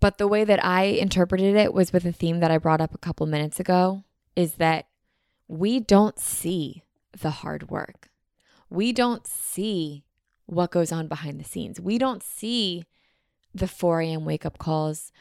but 0.00 0.16
the 0.16 0.28
way 0.28 0.44
that 0.44 0.64
I 0.64 0.84
interpreted 0.84 1.54
it 1.56 1.74
was 1.74 1.92
with 1.92 2.06
a 2.06 2.12
theme 2.12 2.40
that 2.40 2.50
I 2.50 2.58
brought 2.58 2.80
up 2.80 2.94
a 2.94 2.98
couple 2.98 3.26
minutes 3.26 3.60
ago 3.60 4.04
is 4.34 4.54
that 4.54 4.85
we 5.48 5.80
don't 5.80 6.18
see 6.18 6.82
the 7.20 7.30
hard 7.30 7.70
work. 7.70 8.08
We 8.68 8.92
don't 8.92 9.26
see 9.26 10.04
what 10.46 10.70
goes 10.70 10.92
on 10.92 11.08
behind 11.08 11.40
the 11.40 11.44
scenes. 11.44 11.80
We 11.80 11.98
don't 11.98 12.22
see 12.22 12.84
the 13.54 13.68
4 13.68 14.00
a.m. 14.00 14.24
wake 14.24 14.44
up 14.44 14.58
calls. 14.58 15.12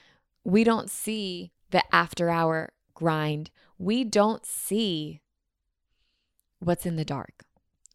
We 0.44 0.64
don't 0.64 0.90
see 0.90 1.52
the 1.72 1.84
after 1.94 2.30
hour 2.30 2.74
grind. 2.94 3.50
We 3.78 4.04
don't 4.04 4.46
see 4.46 5.22
what's 6.60 6.86
in 6.86 6.96
the 6.96 7.06
dark. 7.06 7.46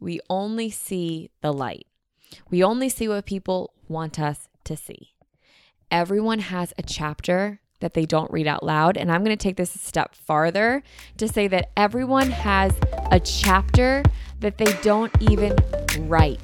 We 0.00 0.20
only 0.30 0.70
see 0.70 1.30
the 1.42 1.52
light. 1.52 1.86
We 2.48 2.62
only 2.62 2.88
see 2.88 3.08
what 3.08 3.26
people 3.26 3.74
want 3.88 4.18
us 4.18 4.48
to 4.64 4.76
see. 4.76 5.14
Everyone 5.90 6.38
has 6.38 6.72
a 6.78 6.82
chapter 6.82 7.60
that 7.80 7.94
they 7.94 8.06
don't 8.06 8.30
read 8.30 8.46
out 8.46 8.62
loud. 8.62 8.96
And 8.96 9.10
I'm 9.10 9.24
going 9.24 9.36
to 9.36 9.42
take 9.42 9.56
this 9.56 9.74
a 9.74 9.78
step 9.78 10.14
farther 10.14 10.82
to 11.16 11.28
say 11.28 11.48
that 11.48 11.70
everyone 11.76 12.30
has 12.30 12.72
a 13.10 13.18
chapter 13.18 14.02
that 14.40 14.58
they 14.58 14.72
don't 14.82 15.12
even 15.20 15.56
write. 16.08 16.40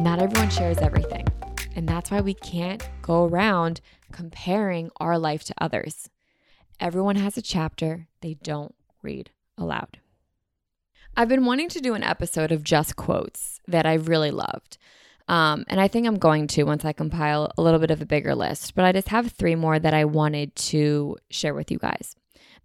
Not 0.00 0.18
everyone 0.22 0.48
shares 0.48 0.78
everything. 0.78 1.26
And 1.76 1.88
that's 1.88 2.10
why 2.10 2.20
we 2.20 2.34
can't 2.34 2.88
go 3.02 3.26
around 3.26 3.80
comparing 4.12 4.90
our 4.98 5.18
life 5.18 5.44
to 5.44 5.54
others. 5.58 6.08
Everyone 6.80 7.16
has 7.16 7.36
a 7.36 7.42
chapter 7.42 8.08
they 8.22 8.34
don't 8.34 8.74
read 9.02 9.30
aloud. 9.58 9.98
I've 11.16 11.28
been 11.28 11.44
wanting 11.44 11.68
to 11.70 11.80
do 11.80 11.94
an 11.94 12.02
episode 12.02 12.52
of 12.52 12.64
just 12.64 12.96
quotes 12.96 13.60
that 13.66 13.86
I 13.86 13.94
really 13.94 14.30
loved. 14.30 14.78
Um, 15.28 15.64
and 15.68 15.80
I 15.80 15.86
think 15.86 16.06
I'm 16.06 16.18
going 16.18 16.46
to 16.48 16.64
once 16.64 16.84
I 16.84 16.92
compile 16.92 17.52
a 17.56 17.62
little 17.62 17.78
bit 17.78 17.90
of 17.90 18.02
a 18.02 18.06
bigger 18.06 18.34
list. 18.34 18.74
But 18.74 18.84
I 18.84 18.92
just 18.92 19.08
have 19.08 19.30
three 19.30 19.54
more 19.54 19.78
that 19.78 19.94
I 19.94 20.04
wanted 20.04 20.54
to 20.56 21.16
share 21.30 21.54
with 21.54 21.70
you 21.70 21.78
guys 21.78 22.16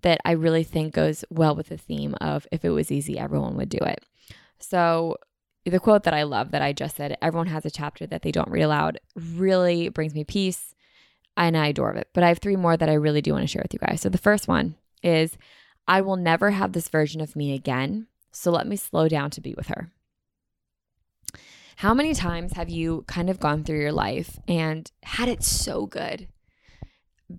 that 0.02 0.20
I 0.26 0.32
really 0.32 0.64
think 0.64 0.94
goes 0.94 1.26
well 1.30 1.56
with 1.56 1.70
the 1.70 1.78
theme 1.78 2.16
of 2.22 2.48
if 2.52 2.64
it 2.64 2.70
was 2.70 2.92
easy, 2.92 3.18
everyone 3.18 3.56
would 3.58 3.70
do 3.70 3.80
it. 3.82 4.04
So 4.60 5.18
the 5.66 5.80
quote 5.80 6.04
that 6.04 6.14
I 6.14 6.24
love 6.24 6.52
that 6.52 6.62
I 6.62 6.74
just 6.74 6.96
said, 6.96 7.18
everyone 7.22 7.48
has 7.48 7.66
a 7.66 7.72
chapter 7.72 8.06
that 8.08 8.22
they 8.22 8.32
don't 8.32 8.50
read 8.50 8.64
aloud, 8.64 9.00
really 9.16 9.90
brings 9.90 10.14
me 10.14 10.24
peace 10.24 10.76
and 11.38 11.58
I 11.58 11.68
adore 11.68 11.94
it. 11.94 12.10
But 12.14 12.24
I 12.24 12.30
have 12.30 12.40
three 12.40 12.56
more 12.56 12.78
that 12.78 12.90
I 12.90 12.94
really 12.94 13.22
do 13.22 13.34
want 13.34 13.44
to 13.44 13.48
share 13.48 13.64
with 13.64 13.74
you 13.74 13.80
guys. 13.80 14.02
So 14.02 14.10
the 14.10 14.18
first 14.18 14.48
one 14.48 14.76
is 15.04 15.38
I 15.88 16.02
will 16.02 16.16
never 16.16 16.52
have 16.52 16.74
this 16.74 16.90
version 16.90 17.22
of 17.22 17.36
me 17.36 17.54
again. 17.54 18.08
So 18.36 18.52
let 18.52 18.68
me 18.68 18.76
slow 18.76 19.08
down 19.08 19.32
to 19.32 19.42
be 19.42 19.54
with 19.56 19.68
her. 19.68 19.92
How 21.78 21.94
many 21.94 22.14
times 22.14 22.54
have 22.54 22.70
you 22.70 23.04
kind 23.08 23.30
of 23.30 23.40
gone 23.40 23.64
through 23.64 23.80
your 23.80 23.92
life 23.92 24.40
and 24.48 24.92
had 25.04 25.30
it 25.30 25.44
so 25.44 25.86
good, 25.86 26.28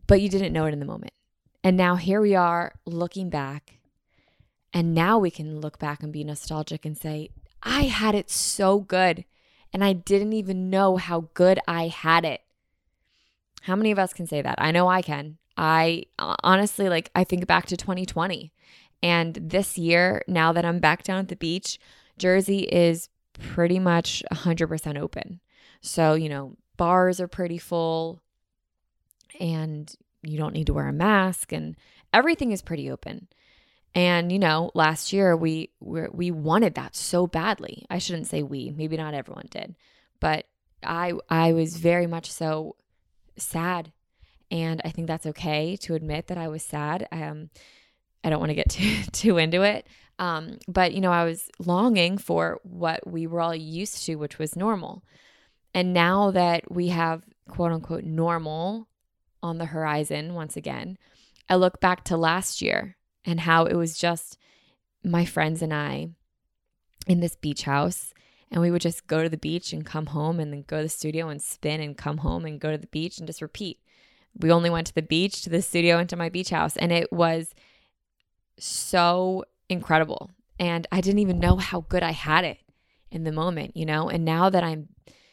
but 0.06 0.20
you 0.20 0.28
didn't 0.28 0.52
know 0.52 0.66
it 0.66 0.72
in 0.72 0.80
the 0.80 0.86
moment? 0.86 1.12
And 1.62 1.76
now 1.76 1.96
here 1.96 2.20
we 2.20 2.34
are 2.34 2.72
looking 2.86 3.28
back. 3.28 3.78
And 4.72 4.94
now 4.94 5.18
we 5.18 5.30
can 5.30 5.60
look 5.60 5.78
back 5.78 6.02
and 6.02 6.12
be 6.12 6.24
nostalgic 6.24 6.84
and 6.84 6.96
say, 6.96 7.30
I 7.62 7.82
had 7.82 8.14
it 8.14 8.30
so 8.30 8.80
good. 8.80 9.24
And 9.72 9.84
I 9.84 9.92
didn't 9.92 10.32
even 10.32 10.70
know 10.70 10.96
how 10.96 11.28
good 11.34 11.58
I 11.68 11.88
had 11.88 12.24
it. 12.24 12.40
How 13.62 13.76
many 13.76 13.90
of 13.90 13.98
us 13.98 14.12
can 14.12 14.26
say 14.26 14.42
that? 14.42 14.56
I 14.58 14.70
know 14.70 14.88
I 14.88 15.02
can. 15.02 15.38
I 15.56 16.04
honestly, 16.18 16.88
like, 16.88 17.10
I 17.14 17.24
think 17.24 17.46
back 17.46 17.66
to 17.66 17.76
2020. 17.76 18.52
And 19.02 19.34
this 19.34 19.78
year, 19.78 20.22
now 20.26 20.52
that 20.52 20.64
I'm 20.64 20.78
back 20.78 21.02
down 21.02 21.18
at 21.18 21.28
the 21.28 21.36
beach, 21.36 21.78
Jersey 22.18 22.60
is 22.60 23.08
pretty 23.34 23.78
much 23.78 24.22
100% 24.32 24.98
open. 24.98 25.40
So, 25.80 26.14
you 26.14 26.28
know, 26.28 26.56
bars 26.76 27.20
are 27.20 27.28
pretty 27.28 27.58
full 27.58 28.20
and 29.38 29.94
you 30.22 30.38
don't 30.38 30.54
need 30.54 30.66
to 30.66 30.74
wear 30.74 30.88
a 30.88 30.92
mask 30.92 31.52
and 31.52 31.76
everything 32.12 32.52
is 32.52 32.62
pretty 32.62 32.90
open. 32.90 33.28
And 33.94 34.30
you 34.30 34.38
know, 34.38 34.70
last 34.74 35.12
year 35.12 35.34
we 35.34 35.70
we 35.80 36.30
wanted 36.30 36.74
that 36.74 36.94
so 36.94 37.26
badly. 37.26 37.86
I 37.88 37.96
shouldn't 37.96 38.26
say 38.26 38.42
we, 38.42 38.70
maybe 38.76 38.96
not 38.98 39.14
everyone 39.14 39.48
did, 39.50 39.74
but 40.20 40.46
I 40.82 41.14
I 41.30 41.54
was 41.54 41.78
very 41.78 42.06
much 42.06 42.30
so 42.30 42.76
sad. 43.38 43.92
And 44.50 44.82
I 44.84 44.90
think 44.90 45.08
that's 45.08 45.26
okay 45.26 45.76
to 45.76 45.94
admit 45.94 46.26
that 46.26 46.38
I 46.38 46.48
was 46.48 46.62
sad. 46.62 47.08
Um, 47.10 47.50
I 48.26 48.30
don't 48.30 48.40
want 48.40 48.50
to 48.50 48.56
get 48.56 48.70
too, 48.70 49.02
too 49.12 49.38
into 49.38 49.62
it. 49.62 49.86
Um, 50.18 50.58
but, 50.66 50.92
you 50.92 51.00
know, 51.00 51.12
I 51.12 51.24
was 51.24 51.48
longing 51.58 52.18
for 52.18 52.58
what 52.64 53.06
we 53.06 53.26
were 53.26 53.40
all 53.40 53.54
used 53.54 54.04
to, 54.06 54.16
which 54.16 54.38
was 54.38 54.56
normal. 54.56 55.04
And 55.72 55.94
now 55.94 56.32
that 56.32 56.70
we 56.72 56.88
have 56.88 57.22
quote 57.48 57.70
unquote 57.70 58.02
normal 58.02 58.88
on 59.42 59.58
the 59.58 59.66
horizon 59.66 60.34
once 60.34 60.56
again, 60.56 60.98
I 61.48 61.54
look 61.54 61.80
back 61.80 62.02
to 62.04 62.16
last 62.16 62.60
year 62.60 62.96
and 63.24 63.40
how 63.40 63.66
it 63.66 63.76
was 63.76 63.96
just 63.96 64.38
my 65.04 65.24
friends 65.24 65.62
and 65.62 65.72
I 65.72 66.08
in 67.06 67.20
this 67.20 67.36
beach 67.36 67.62
house 67.62 68.12
and 68.50 68.60
we 68.60 68.72
would 68.72 68.82
just 68.82 69.06
go 69.06 69.22
to 69.22 69.28
the 69.28 69.36
beach 69.36 69.72
and 69.72 69.86
come 69.86 70.06
home 70.06 70.40
and 70.40 70.52
then 70.52 70.64
go 70.66 70.78
to 70.78 70.84
the 70.84 70.88
studio 70.88 71.28
and 71.28 71.40
spin 71.40 71.80
and 71.80 71.96
come 71.96 72.18
home 72.18 72.44
and 72.44 72.60
go 72.60 72.72
to 72.72 72.78
the 72.78 72.88
beach 72.88 73.18
and 73.18 73.26
just 73.26 73.42
repeat. 73.42 73.78
We 74.36 74.50
only 74.50 74.70
went 74.70 74.88
to 74.88 74.94
the 74.94 75.02
beach, 75.02 75.42
to 75.42 75.50
the 75.50 75.62
studio, 75.62 75.98
and 75.98 76.08
to 76.08 76.16
my 76.16 76.28
beach 76.28 76.50
house. 76.50 76.76
And 76.76 76.90
it 76.90 77.12
was 77.12 77.54
so 78.58 79.44
incredible. 79.68 80.30
And 80.58 80.86
I 80.90 81.00
didn't 81.00 81.20
even 81.20 81.38
know 81.38 81.56
how 81.56 81.82
good 81.82 82.02
I 82.02 82.12
had 82.12 82.44
it 82.44 82.58
in 83.10 83.24
the 83.24 83.32
moment, 83.32 83.76
you 83.76 83.86
know? 83.86 84.08
And 84.08 84.24
now 84.24 84.50
that 84.50 84.64
I'm 84.64 84.88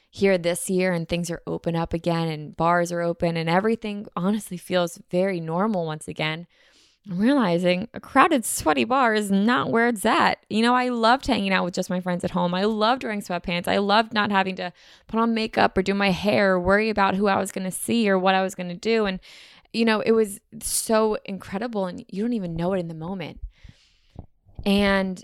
here 0.09 0.38
this 0.38 0.69
year 0.69 0.93
and 0.93 1.07
things 1.07 1.32
are 1.32 1.41
open 1.47 1.76
up 1.76 1.93
again 1.93 2.28
and 2.28 2.55
bars 2.55 2.91
are 2.91 3.01
open 3.01 3.36
and 3.36 3.49
everything 3.49 4.05
honestly 4.15 4.57
feels 4.57 4.99
very 5.09 5.39
normal 5.39 5.86
once 5.86 6.07
again, 6.07 6.45
I'm 7.09 7.17
realizing 7.17 7.89
a 7.93 7.99
crowded, 7.99 8.45
sweaty 8.45 8.86
bar 8.86 9.13
is 9.13 9.30
not 9.30 9.69
where 9.69 9.89
it's 9.89 10.05
at. 10.05 10.45
You 10.49 10.61
know, 10.61 10.74
I 10.74 10.89
loved 10.89 11.28
hanging 11.28 11.51
out 11.51 11.65
with 11.65 11.74
just 11.74 11.89
my 11.89 11.99
friends 11.99 12.24
at 12.24 12.32
home. 12.32 12.53
I 12.53 12.63
loved 12.63 13.03
wearing 13.03 13.21
sweatpants. 13.21 13.67
I 13.67 13.78
loved 13.78 14.13
not 14.13 14.32
having 14.32 14.55
to 14.57 14.71
put 15.07 15.19
on 15.19 15.34
makeup 15.34 15.78
or 15.78 15.82
do 15.82 15.93
my 15.93 16.11
hair 16.11 16.53
or 16.53 16.59
worry 16.59 16.89
about 16.89 17.15
who 17.15 17.28
I 17.28 17.38
was 17.38 17.51
going 17.51 17.65
to 17.65 17.71
see 17.71 18.09
or 18.09 18.17
what 18.17 18.36
I 18.36 18.41
was 18.41 18.55
going 18.55 18.69
to 18.69 18.76
do. 18.76 19.05
And, 19.05 19.19
you 19.74 19.86
know, 19.86 19.99
it 20.01 20.11
was 20.11 20.39
so 20.61 21.17
incredible 21.26 21.86
and 21.88 22.05
you 22.07 22.24
don't 22.24 22.34
even 22.34 22.55
know 22.55 22.74
it 22.74 22.80
in 22.80 22.88
the 22.88 22.93
moment. 22.93 23.41
And 24.65 25.24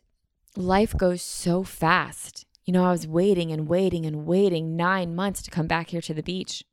life 0.57 0.97
goes 0.97 1.21
so 1.21 1.63
fast. 1.63 2.45
You 2.65 2.73
know, 2.73 2.85
I 2.85 2.91
was 2.91 3.07
waiting 3.07 3.51
and 3.51 3.67
waiting 3.67 4.05
and 4.05 4.25
waiting 4.25 4.75
nine 4.75 5.15
months 5.15 5.41
to 5.43 5.51
come 5.51 5.67
back 5.67 5.89
here 5.89 6.01
to 6.01 6.13
the 6.13 6.23
beach. 6.23 6.63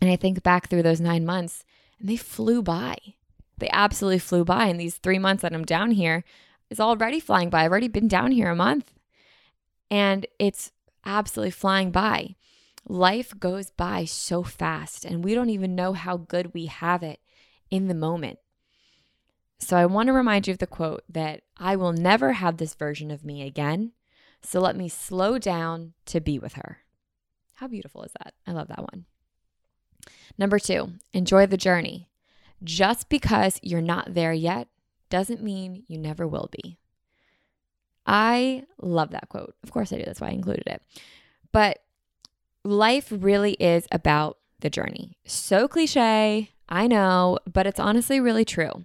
And 0.00 0.10
I 0.10 0.16
think 0.16 0.42
back 0.42 0.68
through 0.68 0.82
those 0.82 1.00
nine 1.00 1.24
months 1.24 1.64
and 1.98 2.08
they 2.08 2.16
flew 2.16 2.62
by 2.62 2.96
they 3.58 3.68
absolutely 3.70 4.18
flew 4.18 4.44
by. 4.44 4.66
And 4.66 4.80
these 4.80 4.96
three 4.96 5.18
months 5.18 5.42
that 5.42 5.52
I'm 5.52 5.64
down 5.64 5.92
here 5.92 6.24
is 6.70 6.80
already 6.80 7.20
flying 7.20 7.50
by. 7.50 7.64
I've 7.64 7.70
already 7.70 7.88
been 7.88 8.08
down 8.08 8.32
here 8.32 8.50
a 8.50 8.56
month 8.56 8.92
and 9.90 10.26
it's 10.38 10.72
absolutely 11.04 11.50
flying 11.50 11.90
by. 11.90 12.36
Life 12.88 13.38
goes 13.38 13.70
by 13.70 14.06
so 14.06 14.42
fast 14.42 15.04
and 15.04 15.22
we 15.22 15.34
don't 15.34 15.50
even 15.50 15.74
know 15.74 15.92
how 15.92 16.16
good 16.16 16.54
we 16.54 16.66
have 16.66 17.02
it 17.02 17.20
in 17.70 17.86
the 17.88 17.94
moment. 17.94 18.38
So 19.58 19.76
I 19.76 19.86
want 19.86 20.06
to 20.06 20.12
remind 20.12 20.46
you 20.46 20.52
of 20.52 20.58
the 20.58 20.66
quote 20.66 21.02
that 21.08 21.42
I 21.58 21.76
will 21.76 21.92
never 21.92 22.32
have 22.32 22.56
this 22.56 22.74
version 22.74 23.10
of 23.10 23.24
me 23.24 23.42
again. 23.42 23.92
So 24.42 24.60
let 24.60 24.76
me 24.76 24.88
slow 24.88 25.38
down 25.38 25.92
to 26.06 26.20
be 26.20 26.38
with 26.38 26.54
her. 26.54 26.78
How 27.56 27.66
beautiful 27.66 28.04
is 28.04 28.12
that? 28.20 28.34
I 28.46 28.52
love 28.52 28.68
that 28.68 28.82
one. 28.82 29.04
Number 30.38 30.58
two, 30.58 30.92
enjoy 31.12 31.46
the 31.46 31.56
journey. 31.56 32.08
Just 32.62 33.08
because 33.08 33.58
you're 33.62 33.80
not 33.80 34.14
there 34.14 34.32
yet 34.32 34.68
doesn't 35.10 35.42
mean 35.42 35.84
you 35.88 35.98
never 35.98 36.26
will 36.26 36.48
be. 36.52 36.78
I 38.06 38.64
love 38.80 39.10
that 39.10 39.28
quote. 39.28 39.54
Of 39.62 39.72
course 39.72 39.92
I 39.92 39.98
do. 39.98 40.04
That's 40.04 40.20
why 40.20 40.28
I 40.28 40.32
included 40.32 40.66
it. 40.66 40.82
But 41.52 41.80
life 42.68 43.08
really 43.10 43.52
is 43.54 43.86
about 43.90 44.38
the 44.60 44.70
journey. 44.70 45.16
So 45.24 45.68
cliche, 45.68 46.50
I 46.68 46.86
know, 46.86 47.38
but 47.50 47.66
it's 47.66 47.80
honestly 47.80 48.20
really 48.20 48.44
true. 48.44 48.84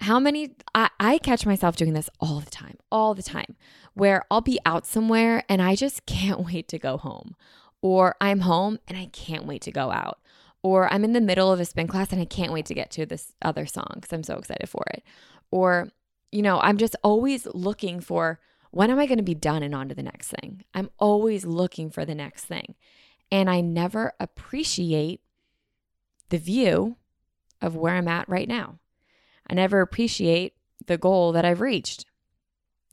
How 0.00 0.18
many, 0.18 0.56
I, 0.74 0.90
I 0.98 1.18
catch 1.18 1.46
myself 1.46 1.76
doing 1.76 1.94
this 1.94 2.10
all 2.20 2.40
the 2.40 2.50
time, 2.50 2.76
all 2.90 3.14
the 3.14 3.22
time, 3.22 3.56
where 3.94 4.24
I'll 4.30 4.40
be 4.40 4.58
out 4.66 4.86
somewhere 4.86 5.44
and 5.48 5.62
I 5.62 5.76
just 5.76 6.06
can't 6.06 6.44
wait 6.52 6.68
to 6.68 6.78
go 6.78 6.96
home. 6.96 7.34
Or 7.80 8.14
I'm 8.20 8.40
home 8.40 8.78
and 8.86 8.96
I 8.96 9.06
can't 9.06 9.44
wait 9.44 9.62
to 9.62 9.72
go 9.72 9.90
out 9.90 10.18
or 10.62 10.92
I'm 10.92 11.04
in 11.04 11.12
the 11.12 11.20
middle 11.20 11.50
of 11.50 11.58
a 11.58 11.64
spin 11.64 11.88
class 11.88 12.12
and 12.12 12.20
I 12.20 12.24
can't 12.24 12.52
wait 12.52 12.66
to 12.66 12.74
get 12.74 12.90
to 12.92 13.06
this 13.06 13.32
other 13.42 13.66
song 13.66 13.90
because 13.96 14.12
I'm 14.12 14.22
so 14.22 14.36
excited 14.36 14.68
for 14.68 14.84
it. 14.94 15.02
Or, 15.50 15.88
you 16.30 16.42
know, 16.42 16.60
I'm 16.60 16.78
just 16.78 16.94
always 17.02 17.46
looking 17.46 18.00
for 18.00 18.38
when 18.72 18.90
am 18.90 18.98
I 18.98 19.06
going 19.06 19.18
to 19.18 19.22
be 19.22 19.34
done 19.34 19.62
and 19.62 19.74
on 19.74 19.88
to 19.90 19.94
the 19.94 20.02
next 20.02 20.28
thing? 20.28 20.64
I'm 20.74 20.90
always 20.98 21.44
looking 21.44 21.90
for 21.90 22.04
the 22.04 22.14
next 22.14 22.46
thing. 22.46 22.74
And 23.30 23.48
I 23.48 23.60
never 23.60 24.14
appreciate 24.18 25.20
the 26.30 26.38
view 26.38 26.96
of 27.60 27.76
where 27.76 27.94
I'm 27.94 28.08
at 28.08 28.28
right 28.28 28.48
now. 28.48 28.78
I 29.48 29.54
never 29.54 29.82
appreciate 29.82 30.54
the 30.86 30.96
goal 30.96 31.32
that 31.32 31.44
I've 31.44 31.60
reached. 31.60 32.06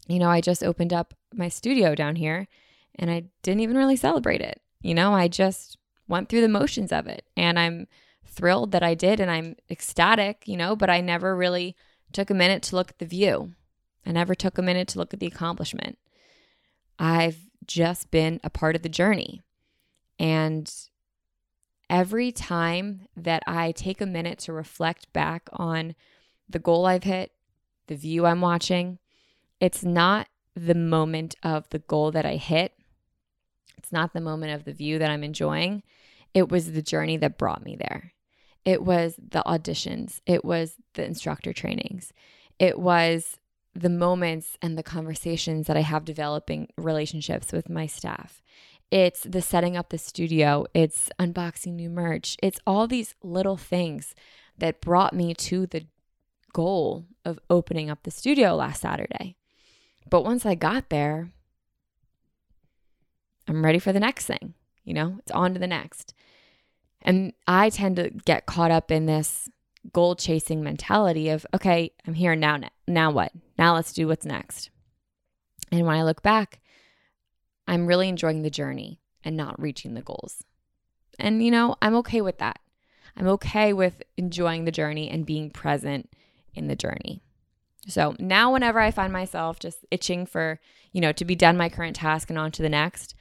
You 0.08 0.20
know, 0.20 0.30
I 0.30 0.42
just 0.42 0.64
opened 0.64 0.92
up 0.92 1.14
my 1.34 1.48
studio 1.48 1.96
down 1.96 2.18
here 2.18 2.48
and 2.96 3.10
I 3.10 3.24
didn't 3.42 3.62
even 3.62 3.78
really 3.78 3.96
celebrate 3.96 4.42
it. 4.42 4.62
You 4.82 4.94
know, 4.94 5.14
I 5.14 5.30
just 5.30 5.78
went 6.10 6.28
through 6.28 6.42
the 6.42 6.50
motions 6.50 6.92
of 6.92 7.08
it. 7.08 7.26
And 7.38 7.58
I'm 7.58 7.88
thrilled 8.26 8.72
that 8.74 8.84
I 8.84 8.96
did 8.96 9.22
and 9.22 9.32
I'm 9.32 9.56
ecstatic, 9.70 10.44
you 10.46 10.58
know, 10.58 10.76
but 10.76 10.90
I 10.90 11.00
never 11.00 11.36
really 11.36 11.78
took 12.12 12.30
a 12.30 12.34
minute 12.34 12.64
to 12.64 12.76
look 12.76 12.90
at 12.90 13.00
the 13.00 13.06
view. 13.06 13.54
I 14.06 14.12
never 14.12 14.36
took 14.36 14.58
a 14.58 14.64
minute 14.64 14.88
to 14.90 15.00
look 15.00 15.14
at 15.14 15.20
the 15.20 15.28
accomplishment. 15.28 15.98
I've 16.98 17.38
just 17.66 18.12
been 18.12 18.40
a 18.44 18.50
part 18.50 18.76
of 18.76 18.82
the 18.82 18.90
journey. 18.90 19.42
And 20.18 20.72
every 21.90 22.32
time 22.32 23.08
that 23.16 23.44
I 23.48 23.72
take 23.72 24.02
a 24.02 24.06
minute 24.06 24.40
to 24.40 24.54
reflect 24.54 25.12
back 25.14 25.50
on 25.54 25.96
the 26.48 26.60
goal 26.60 26.86
I've 26.86 27.04
hit, 27.04 27.32
the 27.88 27.96
view 27.96 28.26
I'm 28.26 28.42
watching, 28.42 29.00
it's 29.60 29.84
not 29.84 30.28
the 30.56 30.76
moment 30.76 31.36
of 31.44 31.70
the 31.70 31.80
goal 31.80 32.12
that 32.12 32.26
I 32.26 32.36
hit. 32.36 32.74
It's 33.78 33.92
not 33.92 34.14
the 34.14 34.22
moment 34.22 34.54
of 34.54 34.66
the 34.66 34.74
view 34.74 35.00
that 35.00 35.10
I'm 35.10 35.24
enjoying. 35.24 35.84
It 36.34 36.50
was 36.50 36.72
the 36.72 36.82
journey 36.82 37.18
that 37.18 37.38
brought 37.38 37.64
me 37.64 37.76
there. 37.76 38.14
It 38.66 38.84
was 38.84 39.16
the 39.18 39.42
auditions, 39.46 40.20
it 40.26 40.44
was 40.44 40.76
the 40.94 41.06
instructor 41.06 41.54
trainings, 41.54 42.12
it 42.60 42.78
was 42.78 43.39
the 43.74 43.90
moments 43.90 44.58
and 44.62 44.78
the 44.78 44.84
conversations 44.84 45.68
that 45.68 45.78
I 45.78 45.82
have 45.82 46.06
developing 46.06 46.70
relationships 46.78 47.52
with 47.52 47.70
my 47.70 47.86
staff. 47.86 48.42
It's 48.92 49.22
the 49.22 49.42
setting 49.42 49.78
up 49.78 49.90
the 49.90 49.98
studio, 49.98 50.66
it's 50.74 51.10
unboxing 51.20 51.74
new 51.74 51.90
merch, 51.90 52.36
it's 52.42 52.60
all 52.66 52.88
these 52.88 53.14
little 53.22 53.58
things 53.58 54.16
that 54.58 54.82
brought 54.82 55.14
me 55.14 55.34
to 55.36 55.68
the 55.68 55.86
goal 56.54 57.06
of 57.24 57.40
opening 57.50 57.90
up 57.90 58.04
the 58.04 58.12
studio 58.12 58.56
last 58.56 58.82
Saturday. 58.82 59.36
But 60.10 60.24
once 60.24 60.46
I 60.46 60.56
got 60.56 60.90
there, 60.90 61.30
I'm 63.48 63.64
ready 63.64 63.80
for 63.80 63.94
the 63.94 64.00
next 64.00 64.26
thing. 64.26 64.56
You 64.84 64.94
know, 64.96 65.16
it's 65.20 65.32
on 65.32 65.54
to 65.54 65.60
the 65.60 65.68
next. 65.68 66.14
And 67.02 67.34
I 67.48 67.70
tend 67.70 67.96
to 67.98 68.10
get 68.10 68.48
caught 68.48 68.72
up 68.72 68.92
in 68.92 69.06
this 69.06 69.50
goal 69.94 70.16
chasing 70.16 70.64
mentality 70.64 71.30
of, 71.30 71.46
okay, 71.54 71.92
I'm 72.08 72.14
here 72.14 72.36
now. 72.36 72.60
Now 72.88 73.12
what? 73.12 73.32
Now 73.58 73.76
let's 73.76 73.94
do 73.94 74.08
what's 74.08 74.26
next. 74.26 74.70
And 75.72 75.86
when 75.86 75.96
I 75.96 76.04
look 76.04 76.22
back, 76.22 76.60
I'm 77.68 77.86
really 77.86 78.10
enjoying 78.10 78.42
the 78.42 78.50
journey 78.50 79.00
and 79.24 79.38
not 79.38 79.62
reaching 79.62 79.94
the 79.94 80.02
goals. 80.02 80.44
And, 81.20 81.44
you 81.44 81.52
know, 81.52 81.76
I'm 81.82 81.96
okay 81.98 82.22
with 82.22 82.40
that. 82.40 82.60
I'm 83.16 83.28
okay 83.28 83.74
with 83.74 84.02
enjoying 84.18 84.66
the 84.66 84.72
journey 84.72 85.10
and 85.10 85.26
being 85.26 85.50
present 85.50 86.10
in 86.54 86.68
the 86.68 86.76
journey. 86.76 87.22
So 87.88 88.16
now, 88.20 88.54
whenever 88.54 88.80
I 88.80 88.92
find 88.92 89.12
myself 89.12 89.60
just 89.60 89.86
itching 89.92 90.26
for, 90.26 90.60
you 90.92 91.02
know, 91.02 91.12
to 91.12 91.26
be 91.26 91.36
done 91.36 91.58
my 91.58 91.70
current 91.70 91.96
task 91.96 92.30
and 92.30 92.40
on 92.40 92.52
to 92.52 92.62
the 92.62 92.70
next, 92.70 93.16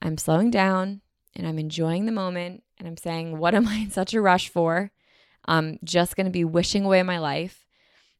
I'm 0.00 0.18
slowing 0.18 0.50
down 0.50 1.00
and 1.34 1.46
I'm 1.46 1.58
enjoying 1.58 2.06
the 2.06 2.12
moment 2.12 2.62
and 2.78 2.88
I'm 2.88 2.96
saying, 2.96 3.38
what 3.38 3.54
am 3.54 3.66
I 3.66 3.76
in 3.76 3.90
such 3.90 4.14
a 4.14 4.20
rush 4.20 4.48
for? 4.48 4.90
I'm 5.44 5.78
just 5.84 6.16
going 6.16 6.26
to 6.26 6.32
be 6.32 6.44
wishing 6.44 6.84
away 6.84 7.02
my 7.02 7.18
life 7.18 7.66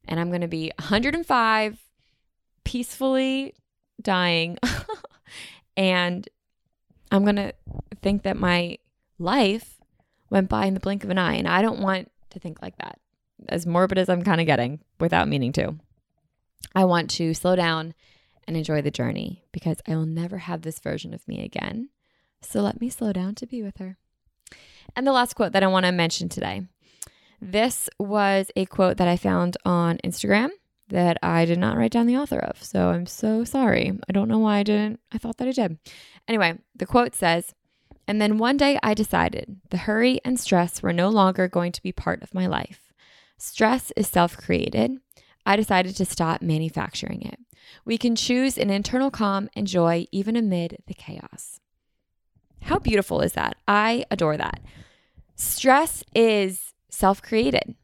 and 0.06 0.18
I'm 0.18 0.28
going 0.28 0.40
to 0.40 0.48
be 0.48 0.72
105, 0.78 1.78
peacefully 2.64 3.54
dying. 4.00 4.58
and 5.76 6.28
I'm 7.10 7.24
going 7.24 7.36
to 7.36 7.54
think 8.00 8.22
that 8.22 8.36
my 8.36 8.78
life 9.18 9.80
went 10.30 10.48
by 10.48 10.66
in 10.66 10.74
the 10.74 10.80
blink 10.80 11.04
of 11.04 11.10
an 11.10 11.18
eye. 11.18 11.34
And 11.34 11.46
I 11.46 11.62
don't 11.62 11.80
want 11.80 12.10
to 12.30 12.40
think 12.40 12.60
like 12.62 12.76
that, 12.78 12.98
as 13.48 13.66
morbid 13.66 13.98
as 13.98 14.08
I'm 14.08 14.22
kind 14.22 14.40
of 14.40 14.46
getting 14.46 14.80
without 14.98 15.28
meaning 15.28 15.52
to. 15.52 15.76
I 16.74 16.84
want 16.84 17.10
to 17.10 17.34
slow 17.34 17.54
down 17.54 17.94
and 18.46 18.56
enjoy 18.56 18.82
the 18.82 18.90
journey 18.90 19.44
because 19.52 19.76
I 19.86 19.94
will 19.94 20.06
never 20.06 20.38
have 20.38 20.62
this 20.62 20.78
version 20.78 21.14
of 21.14 21.26
me 21.28 21.44
again. 21.44 21.90
So 22.40 22.60
let 22.60 22.80
me 22.80 22.88
slow 22.88 23.12
down 23.12 23.34
to 23.36 23.46
be 23.46 23.62
with 23.62 23.78
her. 23.78 23.98
And 24.96 25.06
the 25.06 25.12
last 25.12 25.34
quote 25.34 25.52
that 25.52 25.62
I 25.62 25.68
want 25.68 25.86
to 25.86 25.92
mention 25.92 26.28
today 26.28 26.62
this 27.42 27.90
was 27.98 28.52
a 28.54 28.66
quote 28.66 28.98
that 28.98 29.08
I 29.08 29.16
found 29.16 29.56
on 29.64 29.98
Instagram 30.04 30.50
that 30.88 31.18
I 31.22 31.44
did 31.44 31.58
not 31.58 31.76
write 31.76 31.90
down 31.90 32.06
the 32.06 32.16
author 32.16 32.38
of. 32.38 32.62
So 32.62 32.90
I'm 32.90 33.06
so 33.06 33.42
sorry. 33.42 33.98
I 34.08 34.12
don't 34.12 34.28
know 34.28 34.38
why 34.38 34.58
I 34.58 34.62
didn't. 34.62 35.00
I 35.10 35.18
thought 35.18 35.38
that 35.38 35.48
I 35.48 35.52
did. 35.52 35.78
Anyway, 36.28 36.58
the 36.76 36.86
quote 36.86 37.16
says, 37.16 37.52
and 38.06 38.20
then 38.20 38.38
one 38.38 38.56
day 38.56 38.78
I 38.82 38.94
decided 38.94 39.60
the 39.70 39.78
hurry 39.78 40.20
and 40.24 40.38
stress 40.38 40.82
were 40.82 40.92
no 40.92 41.08
longer 41.08 41.48
going 41.48 41.72
to 41.72 41.82
be 41.82 41.90
part 41.92 42.22
of 42.22 42.34
my 42.34 42.46
life. 42.46 42.92
Stress 43.38 43.90
is 43.96 44.06
self 44.06 44.36
created. 44.36 44.98
I 45.44 45.56
decided 45.56 45.96
to 45.96 46.04
stop 46.04 46.42
manufacturing 46.42 47.22
it. 47.22 47.40
We 47.84 47.98
can 47.98 48.14
choose 48.14 48.56
an 48.56 48.70
internal 48.70 49.10
calm 49.10 49.48
and 49.56 49.66
joy 49.66 50.06
even 50.12 50.36
amid 50.36 50.82
the 50.86 50.94
chaos. 50.94 51.58
How 52.62 52.78
beautiful 52.78 53.20
is 53.20 53.32
that? 53.32 53.56
I 53.66 54.04
adore 54.10 54.36
that. 54.36 54.60
Stress 55.34 56.04
is 56.14 56.71
self 56.92 57.22
created. 57.22 57.74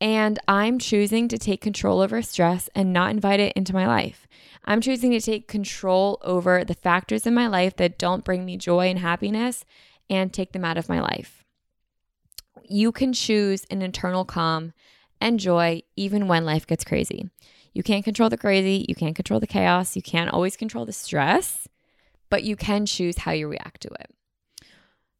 And 0.00 0.38
I'm 0.46 0.78
choosing 0.78 1.28
to 1.28 1.38
take 1.38 1.60
control 1.60 2.00
over 2.00 2.20
stress 2.20 2.68
and 2.74 2.92
not 2.92 3.10
invite 3.10 3.40
it 3.40 3.54
into 3.56 3.72
my 3.72 3.86
life. 3.86 4.26
I'm 4.64 4.80
choosing 4.80 5.12
to 5.12 5.20
take 5.20 5.48
control 5.48 6.18
over 6.22 6.64
the 6.64 6.74
factors 6.74 7.26
in 7.26 7.34
my 7.34 7.46
life 7.46 7.76
that 7.76 7.98
don't 7.98 8.24
bring 8.24 8.44
me 8.44 8.58
joy 8.58 8.88
and 8.88 8.98
happiness 8.98 9.64
and 10.10 10.32
take 10.32 10.52
them 10.52 10.64
out 10.64 10.76
of 10.76 10.88
my 10.88 11.00
life. 11.00 11.44
You 12.68 12.92
can 12.92 13.12
choose 13.12 13.64
an 13.70 13.80
internal 13.80 14.24
calm 14.24 14.72
and 15.20 15.40
joy 15.40 15.82
even 15.94 16.28
when 16.28 16.44
life 16.44 16.66
gets 16.66 16.84
crazy. 16.84 17.30
You 17.72 17.82
can't 17.82 18.04
control 18.04 18.28
the 18.28 18.38
crazy, 18.38 18.84
you 18.88 18.94
can't 18.94 19.16
control 19.16 19.40
the 19.40 19.46
chaos, 19.46 19.96
you 19.96 20.02
can't 20.02 20.30
always 20.30 20.56
control 20.56 20.84
the 20.84 20.92
stress, 20.92 21.68
but 22.28 22.42
you 22.42 22.56
can 22.56 22.86
choose 22.86 23.18
how 23.18 23.32
you 23.32 23.48
react 23.48 23.82
to 23.82 23.88
it. 23.88 24.15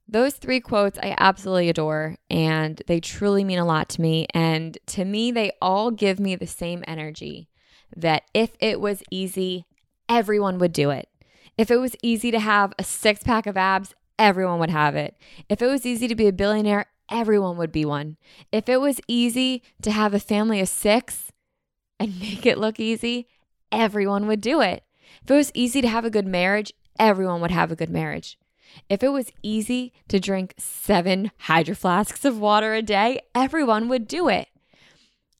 Those 0.08 0.34
three 0.34 0.60
quotes 0.60 0.98
I 0.98 1.14
absolutely 1.18 1.68
adore, 1.68 2.16
and 2.30 2.80
they 2.86 3.00
truly 3.00 3.42
mean 3.42 3.58
a 3.58 3.64
lot 3.64 3.88
to 3.90 4.00
me. 4.00 4.26
And 4.32 4.78
to 4.86 5.04
me, 5.04 5.32
they 5.32 5.52
all 5.60 5.90
give 5.90 6.20
me 6.20 6.36
the 6.36 6.46
same 6.46 6.84
energy 6.86 7.48
that 7.96 8.22
if 8.32 8.52
it 8.60 8.80
was 8.80 9.02
easy, 9.10 9.66
everyone 10.08 10.58
would 10.58 10.72
do 10.72 10.90
it. 10.90 11.08
If 11.58 11.70
it 11.70 11.78
was 11.78 11.96
easy 12.02 12.30
to 12.30 12.38
have 12.38 12.72
a 12.78 12.84
six 12.84 13.22
pack 13.22 13.46
of 13.46 13.56
abs, 13.56 13.94
everyone 14.18 14.60
would 14.60 14.70
have 14.70 14.94
it. 14.94 15.16
If 15.48 15.60
it 15.60 15.66
was 15.66 15.84
easy 15.84 16.06
to 16.06 16.14
be 16.14 16.28
a 16.28 16.32
billionaire, 16.32 16.86
everyone 17.10 17.56
would 17.56 17.72
be 17.72 17.84
one. 17.84 18.16
If 18.52 18.68
it 18.68 18.80
was 18.80 19.00
easy 19.08 19.62
to 19.82 19.90
have 19.90 20.14
a 20.14 20.20
family 20.20 20.60
of 20.60 20.68
six 20.68 21.32
and 21.98 22.20
make 22.20 22.46
it 22.46 22.58
look 22.58 22.78
easy, 22.78 23.26
everyone 23.72 24.26
would 24.26 24.40
do 24.40 24.60
it. 24.60 24.84
If 25.24 25.30
it 25.30 25.34
was 25.34 25.52
easy 25.54 25.80
to 25.80 25.88
have 25.88 26.04
a 26.04 26.10
good 26.10 26.26
marriage, 26.26 26.72
everyone 26.98 27.40
would 27.40 27.50
have 27.50 27.72
a 27.72 27.76
good 27.76 27.90
marriage. 27.90 28.38
If 28.88 29.02
it 29.02 29.08
was 29.08 29.32
easy 29.42 29.92
to 30.08 30.20
drink 30.20 30.54
seven 30.58 31.30
hydro 31.38 31.74
flasks 31.74 32.24
of 32.24 32.38
water 32.38 32.74
a 32.74 32.82
day, 32.82 33.20
everyone 33.34 33.88
would 33.88 34.06
do 34.06 34.28
it. 34.28 34.48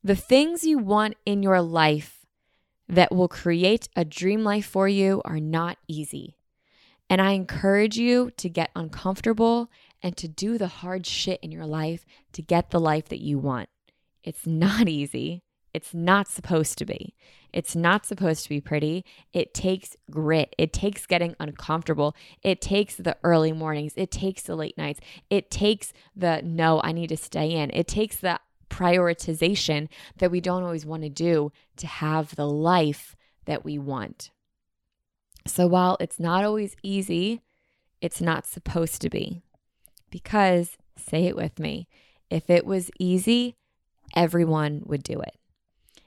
The 0.03 0.17
things 0.17 0.65
you 0.65 0.79
want 0.79 1.17
in 1.25 1.43
your 1.43 1.61
life 1.61 2.27
that 2.89 3.13
will 3.15 3.29
create 3.29 3.89
a 3.97 4.05
dream 4.05 4.45
life 4.45 4.67
for 4.67 4.89
you 4.89 5.23
are 5.25 5.41
not 5.41 5.79
easy. 5.89 6.37
And 7.09 7.21
I 7.21 7.33
encourage 7.33 7.97
you 7.97 8.31
to 8.37 8.49
get 8.49 8.71
uncomfortable 8.75 9.71
and 10.03 10.17
to 10.17 10.29
do 10.29 10.59
the 10.59 10.69
hard 10.69 11.07
shit 11.07 11.41
in 11.41 11.51
your 11.53 11.67
life 11.67 12.05
to 12.33 12.43
get 12.43 12.71
the 12.71 12.81
life 12.81 13.09
that 13.09 13.21
you 13.21 13.39
want. 13.39 13.69
It's 14.23 14.47
not 14.47 14.89
easy. 14.89 15.43
It's 15.77 15.93
not 15.93 16.27
supposed 16.27 16.79
to 16.79 16.87
be. 16.87 17.15
It's 17.53 17.77
not 17.77 18.07
supposed 18.07 18.45
to 18.45 18.49
be 18.49 18.63
pretty. 18.63 19.05
It 19.35 19.53
takes 19.53 19.95
grit. 20.11 20.55
It 20.57 20.73
takes 20.73 21.05
getting 21.05 21.37
uncomfortable. 21.39 22.17
It 22.43 22.63
takes 22.63 22.95
the 22.95 23.19
early 23.23 23.53
mornings. 23.53 23.93
It 23.95 24.11
takes 24.11 24.43
the 24.45 24.57
late 24.57 24.79
nights. 24.79 25.01
It 25.29 25.51
takes 25.51 25.93
the 26.17 26.41
no, 26.43 26.81
I 26.83 26.93
need 26.93 27.09
to 27.09 27.17
stay 27.19 27.51
in. 27.51 27.71
It 27.75 27.87
takes 27.87 28.17
the 28.17 28.41
prioritization 28.71 29.89
that 30.17 30.31
we 30.31 30.41
don't 30.41 30.63
always 30.63 30.87
want 30.87 31.03
to 31.03 31.11
do 31.11 31.53
to 31.77 31.87
have 31.87 32.35
the 32.37 32.49
life 32.49 33.15
that 33.45 33.63
we 33.63 33.77
want. 33.77 34.31
So 35.47 35.67
while 35.67 35.99
it's 36.01 36.19
not 36.19 36.43
always 36.43 36.75
easy, 36.83 37.43
it's 38.01 38.23
not 38.23 38.47
supposed 38.47 39.03
to 39.03 39.11
be. 39.11 39.43
Because, 40.11 40.79
say 40.97 41.25
it 41.25 41.37
with 41.37 41.59
me, 41.59 41.87
if 42.31 42.49
it 42.49 42.65
was 42.65 42.91
easy, 42.99 43.57
everyone 44.15 44.81
would 44.87 45.03
do 45.03 45.21
it. 45.21 45.37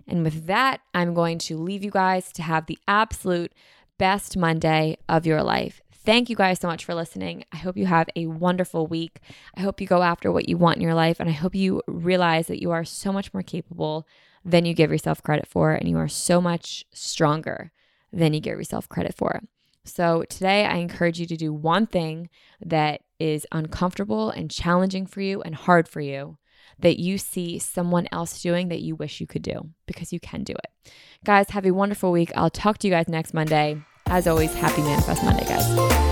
And 0.10 0.24
with 0.24 0.48
that, 0.48 0.82
I'm 0.94 1.14
going 1.14 1.38
to 1.40 1.58
leave 1.58 1.84
you 1.84 1.92
guys 1.92 2.32
to 2.34 2.42
have 2.42 2.66
the 2.66 2.80
absolute 2.88 3.54
best 3.98 4.36
Monday 4.36 4.98
of 5.08 5.26
your 5.26 5.44
life. 5.44 5.82
Thank 5.94 6.30
you 6.30 6.36
guys 6.36 6.60
so 6.60 6.68
much 6.68 6.84
for 6.84 6.96
listening. 6.96 7.44
I 7.52 7.58
hope 7.58 7.78
you 7.78 7.86
have 7.86 8.10
a 8.16 8.26
wonderful 8.26 8.88
week. 8.88 9.20
I 9.56 9.62
hope 9.62 9.80
you 9.80 9.86
go 9.86 10.02
after 10.02 10.32
what 10.32 10.50
you 10.50 10.58
want 10.58 10.78
in 10.78 10.82
your 10.82 10.96
life. 10.96 11.20
And 11.20 11.30
I 11.30 11.34
hope 11.34 11.54
you 11.54 11.84
realize 11.88 12.48
that 12.48 12.62
you 12.62 12.72
are 12.72 12.84
so 12.84 13.12
much 13.12 13.34
more 13.34 13.44
capable 13.44 14.08
than 14.44 14.66
you 14.66 14.74
give 14.74 14.92
yourself 14.92 15.22
credit 15.22 15.46
for. 15.46 15.74
And 15.74 15.88
you 15.88 15.98
are 15.98 16.08
so 16.08 16.42
much 16.42 16.86
stronger 16.92 17.72
than 18.12 18.34
you 18.34 18.40
give 18.40 18.58
yourself 18.58 18.90
credit 18.90 19.14
for. 19.16 19.42
So 19.86 20.24
today, 20.30 20.66
I 20.66 20.78
encourage 20.78 21.20
you 21.20 21.26
to 21.28 21.38
do 21.38 21.54
one 21.54 21.86
thing 21.86 22.30
that 22.64 23.02
is 23.20 23.46
uncomfortable 23.52 24.30
and 24.30 24.50
challenging 24.50 25.06
for 25.06 25.22
you 25.22 25.42
and 25.42 25.54
hard 25.54 25.88
for 25.88 26.02
you 26.02 26.38
that 26.80 27.00
you 27.00 27.18
see 27.18 27.60
someone 27.60 28.08
else 28.12 28.42
doing 28.42 28.70
that 28.70 28.82
you 28.82 28.96
wish 28.96 29.20
you 29.20 29.28
could 29.28 29.42
do 29.42 29.70
because 29.86 30.14
you 30.14 30.20
can 30.20 30.44
do 30.44 30.54
it. 30.54 30.92
Guys, 31.26 31.50
have 31.50 31.66
a 31.66 31.72
wonderful 31.72 32.12
week. 32.12 32.32
I'll 32.36 32.50
talk 32.50 32.78
to 32.80 32.88
you 32.88 32.94
guys 32.94 33.08
next 33.08 33.34
Monday. 33.34 33.82
As 34.06 34.28
always, 34.28 34.54
happy 34.54 34.82
Manifest 34.82 35.24
Monday, 35.24 35.46
guys. 35.46 36.09